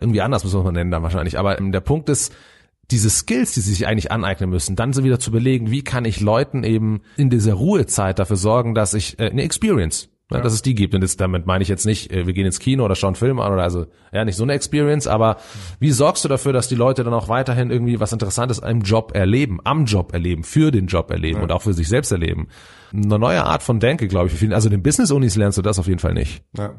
irgendwie 0.00 0.22
anders 0.22 0.44
muss 0.44 0.54
man 0.54 0.72
nennen 0.72 0.90
dann 0.90 1.02
wahrscheinlich, 1.02 1.38
aber 1.38 1.56
der 1.56 1.80
Punkt 1.80 2.08
ist, 2.08 2.32
diese 2.90 3.10
Skills, 3.10 3.52
die 3.52 3.60
sie 3.60 3.72
sich 3.72 3.86
eigentlich 3.86 4.10
aneignen 4.10 4.50
müssen, 4.50 4.76
dann 4.76 4.92
so 4.92 5.04
wieder 5.04 5.18
zu 5.18 5.30
überlegen, 5.30 5.70
wie 5.70 5.82
kann 5.82 6.04
ich 6.04 6.20
Leuten 6.20 6.64
eben 6.64 7.02
in 7.16 7.30
dieser 7.30 7.54
Ruhezeit 7.54 8.18
dafür 8.18 8.36
sorgen, 8.36 8.74
dass 8.74 8.94
ich 8.94 9.18
äh, 9.18 9.30
eine 9.30 9.42
Experience, 9.42 10.08
ne, 10.30 10.38
ja. 10.38 10.42
dass 10.42 10.52
es 10.52 10.62
die 10.62 10.74
gibt. 10.74 10.94
Und 10.94 11.00
das, 11.02 11.16
damit 11.16 11.46
meine 11.46 11.62
ich 11.62 11.68
jetzt 11.68 11.86
nicht, 11.86 12.12
äh, 12.12 12.26
wir 12.26 12.32
gehen 12.32 12.46
ins 12.46 12.58
Kino 12.58 12.84
oder 12.84 12.96
schauen 12.96 13.14
Film 13.14 13.38
an 13.38 13.52
oder 13.52 13.62
also 13.62 13.86
ja 14.12 14.24
nicht 14.24 14.36
so 14.36 14.42
eine 14.42 14.54
Experience, 14.54 15.06
aber 15.06 15.36
wie 15.78 15.90
sorgst 15.90 16.24
du 16.24 16.28
dafür, 16.28 16.52
dass 16.52 16.68
die 16.68 16.74
Leute 16.74 17.04
dann 17.04 17.14
auch 17.14 17.28
weiterhin 17.28 17.70
irgendwie 17.70 18.00
was 18.00 18.12
Interessantes 18.12 18.58
im 18.58 18.82
Job 18.82 19.12
erleben, 19.14 19.60
am 19.64 19.84
Job 19.84 20.12
erleben, 20.12 20.44
für 20.44 20.70
den 20.70 20.86
Job 20.86 21.10
erleben 21.10 21.38
ja. 21.38 21.42
und 21.44 21.52
auch 21.52 21.62
für 21.62 21.74
sich 21.74 21.88
selbst 21.88 22.10
erleben? 22.10 22.48
Eine 22.92 23.18
neue 23.18 23.44
Art 23.44 23.62
von 23.62 23.78
Denke, 23.78 24.08
glaube 24.08 24.26
ich, 24.26 24.32
für 24.32 24.38
viele. 24.38 24.54
Also 24.54 24.68
den 24.68 24.82
Business-Unis 24.82 25.36
lernst 25.36 25.58
du 25.58 25.62
das 25.62 25.78
auf 25.78 25.86
jeden 25.86 26.00
Fall 26.00 26.14
nicht. 26.14 26.42
Ja. 26.56 26.74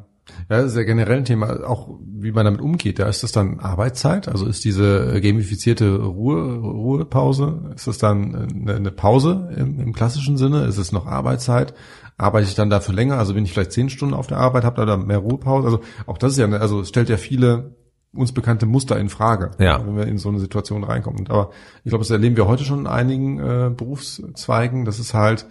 Ja, 0.50 0.58
das 0.58 0.72
ist 0.72 0.78
ja 0.78 0.84
generell 0.84 1.18
ein 1.18 1.26
Thema, 1.26 1.68
auch 1.68 2.00
wie 2.06 2.32
man 2.32 2.46
damit 2.46 2.62
umgeht. 2.62 3.00
Ja, 3.00 3.08
ist 3.08 3.24
das 3.24 3.32
dann 3.32 3.60
Arbeitszeit? 3.60 4.28
Also 4.28 4.46
ist 4.46 4.64
diese 4.64 5.20
gamifizierte 5.22 5.98
Ruhe, 5.98 6.58
Ruhepause, 6.60 7.72
ist 7.76 7.88
das 7.88 7.98
dann 7.98 8.36
eine, 8.36 8.76
eine 8.76 8.92
Pause 8.92 9.54
im, 9.58 9.80
im, 9.80 9.94
klassischen 9.94 10.38
Sinne? 10.38 10.66
Ist 10.66 10.78
es 10.78 10.92
noch 10.92 11.08
Arbeitszeit? 11.08 11.74
Arbeite 12.18 12.48
ich 12.48 12.56
dann 12.56 12.70
dafür 12.70 12.94
länger? 12.94 13.18
Also 13.18 13.34
bin 13.34 13.46
ich 13.46 13.54
vielleicht 13.54 13.72
zehn 13.72 13.90
Stunden 13.90 14.14
auf 14.14 14.28
der 14.28 14.38
Arbeit, 14.38 14.64
habe 14.64 14.86
da 14.86 14.98
mehr 14.98 15.18
Ruhepause? 15.18 15.66
Also 15.66 15.80
auch 16.06 16.18
das 16.18 16.34
ist 16.34 16.38
ja, 16.38 16.50
also 16.52 16.82
es 16.82 16.90
stellt 16.90 17.10
ja 17.10 17.18
viele 17.18 17.76
uns 18.14 18.34
bekannte 18.34 18.66
Muster 18.66 19.00
in 19.00 19.10
Frage, 19.10 19.52
ja. 19.58 19.86
wenn 19.86 19.96
wir 19.96 20.06
in 20.06 20.18
so 20.18 20.30
eine 20.30 20.40
Situation 20.40 20.84
reinkommen. 20.84 21.28
Aber 21.30 21.52
ich 21.84 21.90
glaube, 21.90 22.04
das 22.04 22.10
erleben 22.10 22.36
wir 22.36 22.48
heute 22.48 22.66
schon 22.66 22.80
in 22.80 22.88
einigen 22.88 23.40
äh, 23.40 23.72
Berufszweigen, 23.76 24.84
dass 24.84 25.00
es 25.00 25.14
halt 25.14 25.48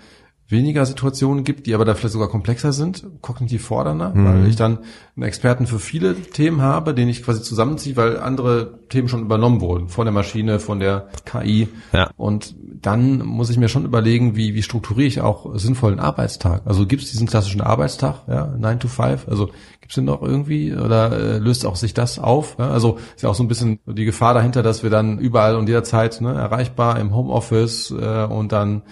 weniger 0.51 0.85
Situationen 0.85 1.45
gibt, 1.45 1.67
die 1.67 1.75
aber 1.75 1.85
da 1.85 1.95
vielleicht 1.95 2.13
sogar 2.13 2.29
komplexer 2.29 2.73
sind, 2.73 3.07
kognitiv 3.21 3.65
fordernder, 3.65 4.13
mhm. 4.15 4.25
weil 4.25 4.47
ich 4.49 4.57
dann 4.57 4.79
einen 5.17 5.25
Experten 5.25 5.67
für 5.67 5.79
viele 5.79 6.15
Themen 6.15 6.63
habe, 6.63 6.95
den 6.95 7.09
ich 7.09 7.23
quasi 7.23 7.43
zusammenziehe, 7.43 7.97
weil 7.97 8.19
andere 8.19 8.81
Themen 8.89 9.09
schon 9.09 9.23
übernommen 9.23 9.61
wurden 9.61 9.89
von 9.89 10.07
der 10.07 10.13
Maschine, 10.13 10.59
von 10.59 10.81
der 10.81 11.09
KI. 11.25 11.69
Ja. 11.93 12.11
Und 12.17 12.55
dann 12.83 13.25
muss 13.25 13.51
ich 13.51 13.59
mir 13.59 13.69
schon 13.69 13.85
überlegen, 13.85 14.37
wie, 14.37 14.55
wie 14.55 14.63
strukturiere 14.63 15.07
ich 15.07 15.21
auch 15.21 15.57
sinnvollen 15.57 16.01
Arbeitstag. 16.01 16.63
Also 16.65 16.87
gibt 16.87 17.03
es 17.03 17.11
diesen 17.11 17.27
klassischen 17.27 17.61
Arbeitstag, 17.61 18.23
ja, 18.27 18.47
9 18.59 18.81
to 18.81 18.89
5, 18.89 19.29
also 19.29 19.51
gibt 19.81 19.93
es 19.93 19.95
den 19.95 20.05
noch 20.05 20.23
irgendwie 20.23 20.75
oder 20.75 21.13
äh, 21.13 21.39
löst 21.39 21.67
auch 21.67 21.77
sich 21.77 21.95
das 21.95 22.19
auf? 22.19 22.57
Ja? 22.59 22.71
Also 22.71 22.99
ist 23.15 23.23
ja 23.23 23.29
auch 23.29 23.35
so 23.35 23.45
ein 23.45 23.49
bisschen 23.49 23.81
die 23.87 24.05
Gefahr 24.05 24.35
dahinter, 24.35 24.63
dass 24.63 24.83
wir 24.83 24.91
dann 24.91 25.19
überall 25.19 25.57
und 25.57 25.69
jederzeit 25.69 26.21
ne, 26.21 26.33
erreichbar 26.33 26.99
im 26.99 27.15
Homeoffice 27.15 27.91
äh, 27.91 28.25
und 28.25 28.53
dann 28.53 28.83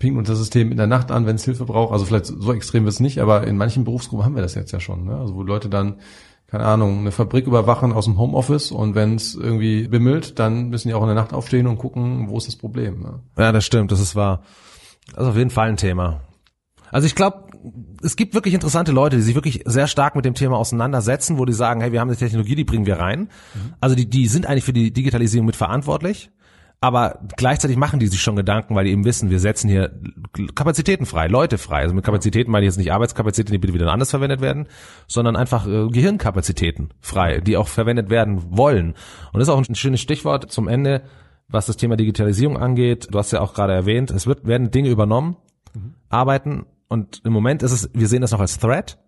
pinkt 0.00 0.18
uns 0.18 0.28
das 0.28 0.38
System 0.38 0.72
in 0.72 0.76
der 0.76 0.88
Nacht 0.88 1.12
an, 1.12 1.26
wenn 1.26 1.36
es 1.36 1.44
Hilfe 1.44 1.64
braucht. 1.64 1.92
Also 1.92 2.04
vielleicht 2.04 2.26
so 2.26 2.52
extrem 2.52 2.84
wird 2.84 2.94
es 2.94 3.00
nicht, 3.00 3.20
aber 3.20 3.46
in 3.46 3.56
manchen 3.56 3.84
Berufsgruppen 3.84 4.24
haben 4.24 4.34
wir 4.34 4.42
das 4.42 4.56
jetzt 4.56 4.72
ja 4.72 4.80
schon. 4.80 5.04
Ne? 5.04 5.16
Also 5.16 5.36
wo 5.36 5.44
Leute 5.44 5.68
dann 5.68 6.00
keine 6.50 6.64
Ahnung, 6.64 6.98
eine 6.98 7.12
Fabrik 7.12 7.46
überwachen 7.46 7.92
aus 7.92 8.06
dem 8.06 8.18
Homeoffice 8.18 8.72
und 8.72 8.96
wenn 8.96 9.14
es 9.14 9.36
irgendwie 9.36 9.86
bimmelt, 9.86 10.40
dann 10.40 10.68
müssen 10.68 10.88
die 10.88 10.94
auch 10.94 11.02
in 11.02 11.06
der 11.06 11.14
Nacht 11.14 11.32
aufstehen 11.32 11.68
und 11.68 11.78
gucken, 11.78 12.28
wo 12.28 12.38
ist 12.38 12.48
das 12.48 12.56
Problem. 12.56 13.02
Ne? 13.02 13.20
Ja, 13.38 13.52
das 13.52 13.64
stimmt, 13.64 13.92
das 13.92 14.00
ist 14.00 14.16
wahr. 14.16 14.42
Das 15.14 15.22
ist 15.22 15.30
auf 15.30 15.36
jeden 15.36 15.50
Fall 15.50 15.68
ein 15.68 15.76
Thema. 15.76 16.22
Also 16.90 17.06
ich 17.06 17.14
glaube, 17.14 17.44
es 18.02 18.16
gibt 18.16 18.34
wirklich 18.34 18.52
interessante 18.52 18.90
Leute, 18.90 19.14
die 19.14 19.22
sich 19.22 19.36
wirklich 19.36 19.62
sehr 19.64 19.86
stark 19.86 20.16
mit 20.16 20.24
dem 20.24 20.34
Thema 20.34 20.56
auseinandersetzen, 20.56 21.38
wo 21.38 21.44
die 21.44 21.52
sagen, 21.52 21.82
hey, 21.82 21.92
wir 21.92 22.00
haben 22.00 22.08
eine 22.08 22.16
Technologie, 22.16 22.56
die 22.56 22.64
bringen 22.64 22.86
wir 22.86 22.98
rein. 22.98 23.28
Mhm. 23.54 23.74
Also 23.80 23.94
die, 23.94 24.10
die 24.10 24.26
sind 24.26 24.46
eigentlich 24.46 24.64
für 24.64 24.72
die 24.72 24.92
Digitalisierung 24.92 25.46
mit 25.46 25.54
verantwortlich 25.54 26.32
aber 26.80 27.20
gleichzeitig 27.36 27.76
machen 27.76 28.00
die 28.00 28.06
sich 28.06 28.22
schon 28.22 28.36
Gedanken, 28.36 28.74
weil 28.74 28.86
die 28.86 28.92
eben 28.92 29.04
wissen, 29.04 29.28
wir 29.28 29.38
setzen 29.38 29.68
hier 29.68 29.92
Kapazitäten 30.54 31.04
frei, 31.04 31.28
Leute 31.28 31.58
frei. 31.58 31.82
Also 31.82 31.94
mit 31.94 32.04
Kapazitäten 32.04 32.50
meine 32.50 32.64
ich 32.64 32.70
jetzt 32.70 32.78
nicht 32.78 32.92
Arbeitskapazitäten, 32.92 33.52
die 33.52 33.58
bitte 33.58 33.74
wieder 33.74 33.92
anders 33.92 34.10
verwendet 34.10 34.40
werden, 34.40 34.66
sondern 35.06 35.36
einfach 35.36 35.66
äh, 35.66 35.88
Gehirnkapazitäten 35.88 36.94
frei, 37.00 37.40
die 37.40 37.58
auch 37.58 37.68
verwendet 37.68 38.08
werden 38.08 38.56
wollen. 38.56 38.94
Und 39.32 39.40
das 39.40 39.42
ist 39.42 39.48
auch 39.50 39.62
ein 39.62 39.74
schönes 39.74 40.00
Stichwort 40.00 40.50
zum 40.50 40.68
Ende, 40.68 41.02
was 41.48 41.66
das 41.66 41.76
Thema 41.76 41.96
Digitalisierung 41.96 42.56
angeht. 42.56 43.08
Du 43.10 43.18
hast 43.18 43.30
ja 43.30 43.42
auch 43.42 43.52
gerade 43.52 43.74
erwähnt, 43.74 44.10
es 44.10 44.26
wird, 44.26 44.46
werden 44.46 44.70
Dinge 44.70 44.88
übernommen, 44.88 45.36
mhm. 45.74 45.94
arbeiten 46.08 46.64
und 46.88 47.20
im 47.24 47.32
Moment 47.34 47.62
ist 47.62 47.72
es, 47.72 47.90
wir 47.92 48.08
sehen 48.08 48.22
das 48.22 48.32
noch 48.32 48.40
als 48.40 48.58
Threat. 48.58 48.98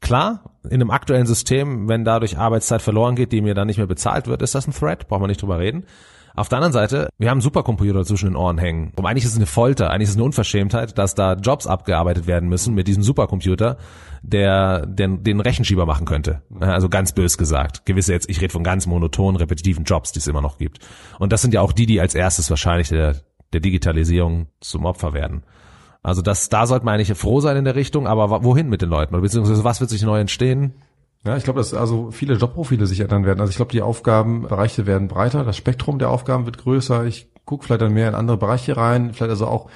Klar, 0.00 0.58
in 0.64 0.74
einem 0.74 0.92
aktuellen 0.92 1.26
System, 1.26 1.88
wenn 1.88 2.04
dadurch 2.04 2.38
Arbeitszeit 2.38 2.80
verloren 2.80 3.16
geht, 3.16 3.32
die 3.32 3.40
mir 3.40 3.54
dann 3.54 3.66
nicht 3.66 3.78
mehr 3.78 3.88
bezahlt 3.88 4.28
wird, 4.28 4.42
ist 4.42 4.54
das 4.54 4.68
ein 4.68 4.72
Threat, 4.72 5.08
braucht 5.08 5.20
man 5.20 5.28
nicht 5.28 5.42
drüber 5.42 5.58
reden. 5.58 5.84
Auf 6.38 6.48
der 6.48 6.58
anderen 6.58 6.72
Seite, 6.72 7.08
wir 7.18 7.30
haben 7.30 7.40
Supercomputer 7.40 8.04
zwischen 8.04 8.26
den 8.26 8.36
Ohren 8.36 8.58
hängen. 8.58 8.92
Und 8.94 9.04
eigentlich 9.04 9.24
ist 9.24 9.32
es 9.32 9.36
eine 9.36 9.46
Folter, 9.46 9.90
eigentlich 9.90 10.04
ist 10.04 10.10
es 10.10 10.16
eine 10.16 10.24
Unverschämtheit, 10.24 10.96
dass 10.96 11.16
da 11.16 11.34
Jobs 11.34 11.66
abgearbeitet 11.66 12.28
werden 12.28 12.48
müssen 12.48 12.74
mit 12.74 12.86
diesem 12.86 13.02
Supercomputer, 13.02 13.76
der 14.22 14.86
den, 14.86 15.24
den 15.24 15.40
Rechenschieber 15.40 15.84
machen 15.84 16.06
könnte. 16.06 16.42
Also 16.60 16.88
ganz 16.88 17.12
bös 17.12 17.38
gesagt. 17.38 17.86
Gewisse 17.86 18.12
jetzt, 18.12 18.30
ich 18.30 18.40
rede 18.40 18.52
von 18.52 18.62
ganz 18.62 18.86
monotonen, 18.86 19.36
repetitiven 19.36 19.82
Jobs, 19.82 20.12
die 20.12 20.20
es 20.20 20.28
immer 20.28 20.40
noch 20.40 20.58
gibt. 20.58 20.78
Und 21.18 21.32
das 21.32 21.42
sind 21.42 21.54
ja 21.54 21.60
auch 21.60 21.72
die, 21.72 21.86
die 21.86 22.00
als 22.00 22.14
erstes 22.14 22.48
wahrscheinlich 22.50 22.88
der, 22.88 23.16
der 23.52 23.60
Digitalisierung 23.60 24.46
zum 24.60 24.84
Opfer 24.84 25.14
werden. 25.14 25.42
Also 26.04 26.22
das, 26.22 26.48
da 26.48 26.66
sollte 26.68 26.84
man 26.84 26.94
eigentlich 26.94 27.18
froh 27.18 27.40
sein 27.40 27.56
in 27.56 27.64
der 27.64 27.74
Richtung, 27.74 28.06
aber 28.06 28.44
wohin 28.44 28.68
mit 28.68 28.80
den 28.80 28.90
Leuten? 28.90 29.20
Beziehungsweise 29.20 29.64
was 29.64 29.80
wird 29.80 29.90
sich 29.90 30.02
neu 30.02 30.20
entstehen? 30.20 30.74
Ja, 31.24 31.36
ich 31.36 31.44
glaube, 31.44 31.58
dass 31.58 31.74
also 31.74 32.10
viele 32.10 32.34
Jobprofile 32.34 32.86
sich 32.86 33.00
ändern 33.00 33.24
werden. 33.24 33.40
Also 33.40 33.50
ich 33.50 33.56
glaube, 33.56 33.72
die 33.72 33.82
Aufgabenbereiche 33.82 34.86
werden 34.86 35.08
breiter, 35.08 35.44
das 35.44 35.56
Spektrum 35.56 35.98
der 35.98 36.10
Aufgaben 36.10 36.46
wird 36.46 36.58
größer. 36.58 37.04
Ich 37.04 37.28
gucke 37.44 37.64
vielleicht 37.64 37.82
dann 37.82 37.92
mehr 37.92 38.08
in 38.08 38.14
andere 38.14 38.36
Bereiche 38.36 38.76
rein, 38.76 39.12
vielleicht 39.12 39.30
also 39.30 39.46
auch 39.46 39.68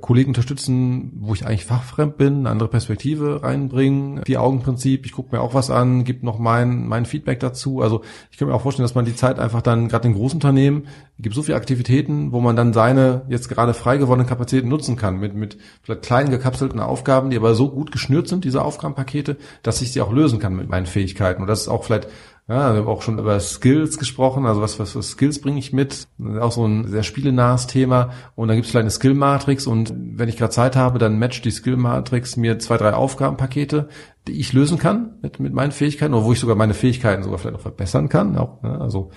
Kollegen 0.00 0.30
unterstützen, 0.30 1.12
wo 1.20 1.32
ich 1.32 1.46
eigentlich 1.46 1.64
fachfremd 1.64 2.16
bin, 2.16 2.38
eine 2.38 2.50
andere 2.50 2.68
Perspektive 2.68 3.44
reinbringen. 3.44 4.22
Vier-Augen-Prinzip, 4.24 5.06
ich 5.06 5.12
gucke 5.12 5.34
mir 5.36 5.40
auch 5.40 5.54
was 5.54 5.70
an, 5.70 6.02
gebe 6.02 6.26
noch 6.26 6.40
mein, 6.40 6.88
mein 6.88 7.06
Feedback 7.06 7.38
dazu. 7.38 7.80
Also 7.80 8.02
ich 8.32 8.36
kann 8.36 8.48
mir 8.48 8.54
auch 8.54 8.62
vorstellen, 8.62 8.84
dass 8.84 8.96
man 8.96 9.04
die 9.04 9.14
Zeit 9.14 9.38
einfach 9.38 9.62
dann, 9.62 9.86
gerade 9.86 10.08
in 10.08 10.14
Großunternehmen, 10.14 10.88
gibt 11.20 11.36
so 11.36 11.42
viele 11.44 11.56
Aktivitäten, 11.56 12.32
wo 12.32 12.40
man 12.40 12.56
dann 12.56 12.72
seine 12.72 13.26
jetzt 13.28 13.48
gerade 13.48 13.74
frei 13.74 13.96
gewordenen 13.98 14.28
Kapazitäten 14.28 14.68
nutzen 14.68 14.96
kann, 14.96 15.20
mit, 15.20 15.34
mit 15.34 15.56
vielleicht 15.82 16.02
kleinen 16.02 16.30
gekapselten 16.30 16.80
Aufgaben, 16.80 17.30
die 17.30 17.36
aber 17.36 17.54
so 17.54 17.70
gut 17.70 17.92
geschnürt 17.92 18.26
sind, 18.26 18.44
diese 18.44 18.62
Aufgabenpakete, 18.62 19.36
dass 19.62 19.80
ich 19.82 19.92
sie 19.92 20.00
auch 20.00 20.12
lösen 20.12 20.40
kann 20.40 20.56
mit 20.56 20.68
meinen 20.68 20.86
Fähigkeiten. 20.86 21.42
Und 21.42 21.48
das 21.48 21.60
ist 21.60 21.68
auch 21.68 21.84
vielleicht 21.84 22.08
ja, 22.48 22.72
wir 22.72 22.80
haben 22.80 22.86
auch 22.86 23.02
schon 23.02 23.18
über 23.18 23.40
Skills 23.40 23.98
gesprochen, 23.98 24.46
also 24.46 24.60
was, 24.60 24.78
was 24.78 24.92
für 24.92 25.02
Skills 25.02 25.40
bringe 25.40 25.58
ich 25.58 25.72
mit. 25.72 26.06
Auch 26.40 26.52
so 26.52 26.64
ein 26.64 26.86
sehr 26.86 27.02
spielenahes 27.02 27.66
Thema. 27.66 28.10
Und 28.36 28.46
dann 28.46 28.56
gibt 28.56 28.66
es 28.66 28.70
vielleicht 28.70 28.84
eine 28.84 28.90
Skill-Matrix 28.92 29.66
und 29.66 29.92
wenn 29.96 30.28
ich 30.28 30.36
gerade 30.36 30.52
Zeit 30.52 30.76
habe, 30.76 31.00
dann 31.00 31.18
matcht 31.18 31.44
die 31.44 31.50
Skill-Matrix 31.50 32.36
mir 32.36 32.60
zwei, 32.60 32.76
drei 32.76 32.94
Aufgabenpakete, 32.94 33.88
die 34.28 34.38
ich 34.38 34.52
lösen 34.52 34.78
kann 34.78 35.16
mit, 35.22 35.40
mit 35.40 35.54
meinen 35.54 35.72
Fähigkeiten 35.72 36.14
oder 36.14 36.24
wo 36.24 36.32
ich 36.32 36.38
sogar 36.38 36.54
meine 36.54 36.74
Fähigkeiten 36.74 37.24
sogar 37.24 37.40
vielleicht 37.40 37.56
auch 37.56 37.62
verbessern 37.62 38.08
kann, 38.08 38.38
auch, 38.38 38.62
ne, 38.62 38.80
also 38.80 39.10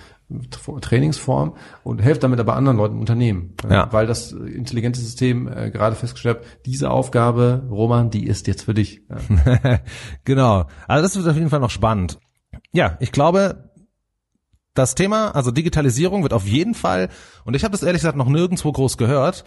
Trainingsform 0.80 1.54
und 1.84 2.02
helfe 2.02 2.20
damit 2.20 2.40
aber 2.40 2.56
anderen 2.56 2.78
Leuten 2.78 2.94
im 2.94 3.00
Unternehmen. 3.00 3.54
Ja. 3.68 3.92
Weil 3.92 4.08
das 4.08 4.32
intelligente 4.32 4.98
System 4.98 5.46
äh, 5.46 5.70
gerade 5.70 5.94
festgestellt 5.94 6.38
hat, 6.38 6.46
diese 6.66 6.90
Aufgabe, 6.90 7.62
Roman, 7.70 8.10
die 8.10 8.26
ist 8.26 8.48
jetzt 8.48 8.64
für 8.64 8.74
dich. 8.74 9.02
Ja. 9.08 9.80
genau. 10.24 10.66
Also 10.88 11.02
das 11.04 11.16
wird 11.16 11.28
auf 11.28 11.36
jeden 11.36 11.50
Fall 11.50 11.60
noch 11.60 11.70
spannend. 11.70 12.18
Ja, 12.72 12.96
ich 13.00 13.12
glaube, 13.12 13.70
das 14.74 14.94
Thema, 14.94 15.34
also 15.34 15.50
Digitalisierung 15.50 16.22
wird 16.22 16.32
auf 16.32 16.46
jeden 16.46 16.74
Fall, 16.74 17.08
und 17.44 17.54
ich 17.54 17.64
habe 17.64 17.72
das 17.72 17.82
ehrlich 17.82 18.00
gesagt 18.00 18.16
noch 18.16 18.28
nirgendwo 18.28 18.70
groß 18.70 18.96
gehört, 18.96 19.44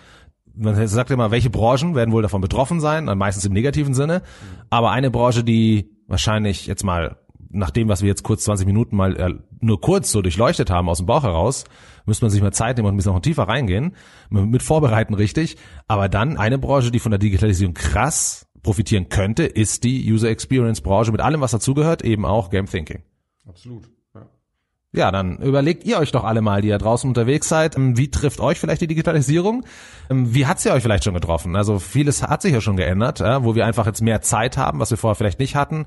man 0.56 0.88
sagt 0.88 1.10
immer, 1.10 1.32
welche 1.32 1.50
Branchen 1.50 1.96
werden 1.96 2.12
wohl 2.12 2.22
davon 2.22 2.42
betroffen 2.42 2.80
sein, 2.80 3.06
meistens 3.06 3.46
im 3.46 3.54
negativen 3.54 3.94
Sinne, 3.94 4.22
aber 4.70 4.92
eine 4.92 5.10
Branche, 5.10 5.44
die 5.44 5.90
wahrscheinlich 6.08 6.68
jetzt 6.68 6.84
mal 6.84 7.18
nach 7.50 7.70
dem, 7.70 7.88
was 7.88 8.02
wir 8.02 8.10
jetzt 8.10 8.24
kurz 8.24 8.44
20 8.44 8.66
Minuten 8.66 8.96
mal 8.96 9.16
äh, 9.16 9.34
nur 9.62 9.80
kurz 9.80 10.12
so 10.12 10.22
durchleuchtet 10.22 10.70
haben 10.70 10.90
aus 10.90 10.98
dem 10.98 11.06
Bauch 11.06 11.24
heraus, 11.24 11.66
müsste 12.06 12.26
man 12.26 12.32
sich 12.32 12.42
mal 12.42 12.52
Zeit 12.52 12.78
nehmen 12.78 12.88
und 12.88 12.96
ein 12.96 12.98
bisschen 12.98 13.14
noch 13.14 13.22
tiefer 13.22 13.44
reingehen, 13.44 13.96
mit 14.30 14.64
vorbereiten 14.64 15.14
richtig, 15.14 15.58
aber 15.88 16.10
dann 16.10 16.38
eine 16.38 16.58
Branche, 16.58 16.92
die 16.92 17.00
von 17.00 17.12
der 17.12 17.20
Digitalisierung 17.20 17.74
krass 17.74 18.48
profitieren 18.64 19.10
könnte, 19.10 19.44
ist 19.44 19.84
die 19.84 20.12
User 20.12 20.30
Experience 20.30 20.82
Branche 20.82 21.12
mit 21.12 21.22
allem, 21.22 21.42
was 21.42 21.52
dazugehört, 21.52 22.02
eben 22.04 22.26
auch 22.26 22.50
Game 22.50 22.66
Thinking. 22.66 23.04
Absolut. 23.48 23.90
Ja. 24.16 24.22
ja, 24.94 25.12
dann 25.12 25.38
überlegt 25.38 25.84
ihr 25.84 26.00
euch 26.00 26.12
doch 26.12 26.24
alle 26.24 26.42
mal, 26.42 26.62
die 26.62 26.70
ihr 26.70 26.78
draußen 26.78 27.08
unterwegs 27.08 27.50
seid, 27.50 27.76
ähm, 27.78 27.98
wie 27.98 28.10
trifft 28.10 28.40
euch 28.40 28.60
vielleicht 28.60 28.82
die 28.82 28.88
Digitalisierung? 28.88 29.66
Ähm, 30.10 30.34
wie 30.34 30.46
hat 30.46 30.60
sie 30.60 30.72
euch 30.72 30.82
vielleicht 30.82 31.04
schon 31.04 31.14
getroffen? 31.14 31.56
Also 31.56 31.78
vieles 31.78 32.24
hat 32.24 32.42
sich 32.42 32.54
ja 32.54 32.62
schon 32.62 32.78
geändert, 32.78 33.20
wo 33.20 33.54
wir 33.54 33.66
einfach 33.66 33.86
jetzt 33.86 34.02
mehr 34.02 34.22
Zeit 34.22 34.58
haben, 34.58 34.80
was 34.80 34.92
wir 34.92 34.98
vorher 34.98 35.16
vielleicht 35.16 35.40
nicht 35.40 35.56
hatten. 35.56 35.86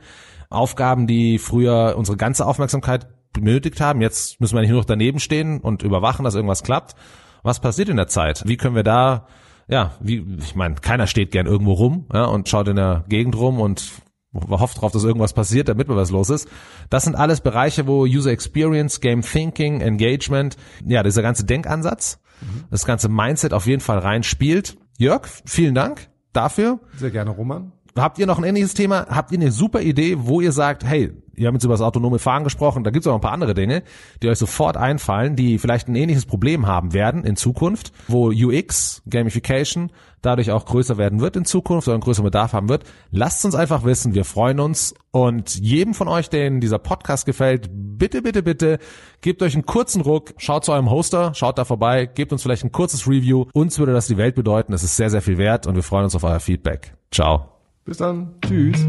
Aufgaben, 0.50 1.06
die 1.06 1.38
früher 1.38 1.94
unsere 1.96 2.16
ganze 2.16 2.46
Aufmerksamkeit 2.46 3.08
benötigt 3.32 3.80
haben, 3.80 4.00
jetzt 4.00 4.40
müssen 4.40 4.54
wir 4.54 4.60
nicht 4.60 4.70
nur 4.70 4.80
noch 4.80 4.86
daneben 4.86 5.18
stehen 5.18 5.60
und 5.60 5.82
überwachen, 5.82 6.24
dass 6.24 6.34
irgendwas 6.34 6.62
klappt. 6.62 6.94
Was 7.42 7.60
passiert 7.60 7.88
in 7.88 7.96
der 7.96 8.08
Zeit? 8.08 8.42
Wie 8.46 8.56
können 8.56 8.74
wir 8.74 8.82
da 8.82 9.26
ja, 9.68 9.92
wie, 10.00 10.24
ich 10.38 10.54
meine, 10.54 10.76
keiner 10.76 11.06
steht 11.06 11.30
gern 11.30 11.46
irgendwo 11.46 11.72
rum 11.72 12.06
ja, 12.12 12.24
und 12.24 12.48
schaut 12.48 12.68
in 12.68 12.76
der 12.76 13.04
Gegend 13.08 13.36
rum 13.36 13.60
und 13.60 13.90
hofft 14.34 14.78
darauf, 14.78 14.92
dass 14.92 15.04
irgendwas 15.04 15.32
passiert, 15.32 15.68
damit 15.68 15.88
mal 15.88 15.96
was 15.96 16.10
los 16.10 16.30
ist. 16.30 16.48
Das 16.90 17.04
sind 17.04 17.16
alles 17.16 17.40
Bereiche, 17.40 17.86
wo 17.86 18.02
User 18.04 18.30
Experience, 18.30 19.00
Game 19.00 19.22
Thinking, 19.22 19.80
Engagement, 19.80 20.56
ja, 20.84 21.02
dieser 21.02 21.22
ganze 21.22 21.44
Denkansatz, 21.44 22.20
mhm. 22.40 22.64
das 22.70 22.84
ganze 22.84 23.08
Mindset 23.08 23.52
auf 23.52 23.66
jeden 23.66 23.80
Fall 23.80 23.98
reinspielt. 23.98 24.76
Jörg, 24.98 25.26
vielen 25.44 25.74
Dank 25.74 26.08
dafür. 26.32 26.80
Sehr 26.96 27.10
gerne, 27.10 27.30
Roman. 27.30 27.72
Habt 27.96 28.18
ihr 28.18 28.26
noch 28.26 28.38
ein 28.38 28.44
ähnliches 28.44 28.74
Thema? 28.74 29.06
Habt 29.08 29.32
ihr 29.32 29.38
eine 29.38 29.50
super 29.50 29.80
Idee, 29.80 30.16
wo 30.18 30.40
ihr 30.40 30.52
sagt, 30.52 30.84
hey, 30.84 31.12
ihr 31.36 31.46
habt 31.46 31.54
jetzt 31.54 31.64
über 31.64 31.74
das 31.74 31.80
autonome 31.80 32.18
Fahren 32.18 32.44
gesprochen, 32.44 32.84
da 32.84 32.90
gibt 32.90 33.04
es 33.04 33.10
auch 33.10 33.14
ein 33.14 33.20
paar 33.20 33.32
andere 33.32 33.54
Dinge, 33.54 33.82
die 34.22 34.28
euch 34.28 34.38
sofort 34.38 34.76
einfallen, 34.76 35.36
die 35.36 35.58
vielleicht 35.58 35.88
ein 35.88 35.94
ähnliches 35.94 36.26
Problem 36.26 36.66
haben 36.66 36.92
werden 36.92 37.24
in 37.24 37.36
Zukunft, 37.36 37.92
wo 38.08 38.28
UX, 38.28 39.02
Gamification, 39.08 39.90
dadurch 40.22 40.50
auch 40.50 40.64
größer 40.66 40.96
werden 40.98 41.20
wird 41.20 41.36
in 41.36 41.44
Zukunft 41.44 41.88
oder 41.88 41.94
einen 41.94 42.02
größeren 42.02 42.24
Bedarf 42.24 42.52
haben 42.52 42.68
wird. 42.68 42.84
Lasst 43.10 43.44
uns 43.44 43.54
einfach 43.54 43.84
wissen, 43.84 44.14
wir 44.14 44.24
freuen 44.24 44.60
uns 44.60 44.94
und 45.10 45.56
jedem 45.56 45.94
von 45.94 46.08
euch, 46.08 46.28
denen 46.28 46.60
dieser 46.60 46.78
Podcast 46.78 47.26
gefällt, 47.26 47.68
bitte, 47.70 48.22
bitte, 48.22 48.42
bitte, 48.42 48.78
gebt 49.20 49.42
euch 49.42 49.54
einen 49.54 49.66
kurzen 49.66 50.02
Ruck, 50.02 50.34
schaut 50.38 50.64
zu 50.64 50.72
eurem 50.72 50.90
Hoster, 50.90 51.34
schaut 51.34 51.58
da 51.58 51.64
vorbei, 51.64 52.06
gebt 52.06 52.32
uns 52.32 52.42
vielleicht 52.42 52.64
ein 52.64 52.72
kurzes 52.72 53.06
Review. 53.06 53.46
Uns 53.52 53.78
würde 53.78 53.92
das 53.92 54.06
die 54.06 54.16
Welt 54.16 54.34
bedeuten, 54.34 54.72
es 54.72 54.82
ist 54.82 54.96
sehr, 54.96 55.10
sehr 55.10 55.22
viel 55.22 55.38
wert 55.38 55.66
und 55.66 55.74
wir 55.74 55.82
freuen 55.82 56.04
uns 56.04 56.14
auf 56.14 56.24
euer 56.24 56.40
Feedback. 56.40 56.94
Ciao. 57.10 57.55
Bis 57.86 57.98
dann. 57.98 58.34
Tschüss. 58.44 58.84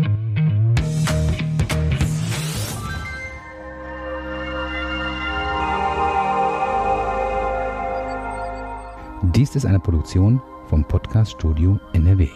Dies 9.36 9.56
ist 9.56 9.66
eine 9.68 9.80
Produktion 9.80 10.42
vom 10.66 10.84
Podcast 10.84 11.34
Studio 11.34 11.80
NRW. 11.94 12.28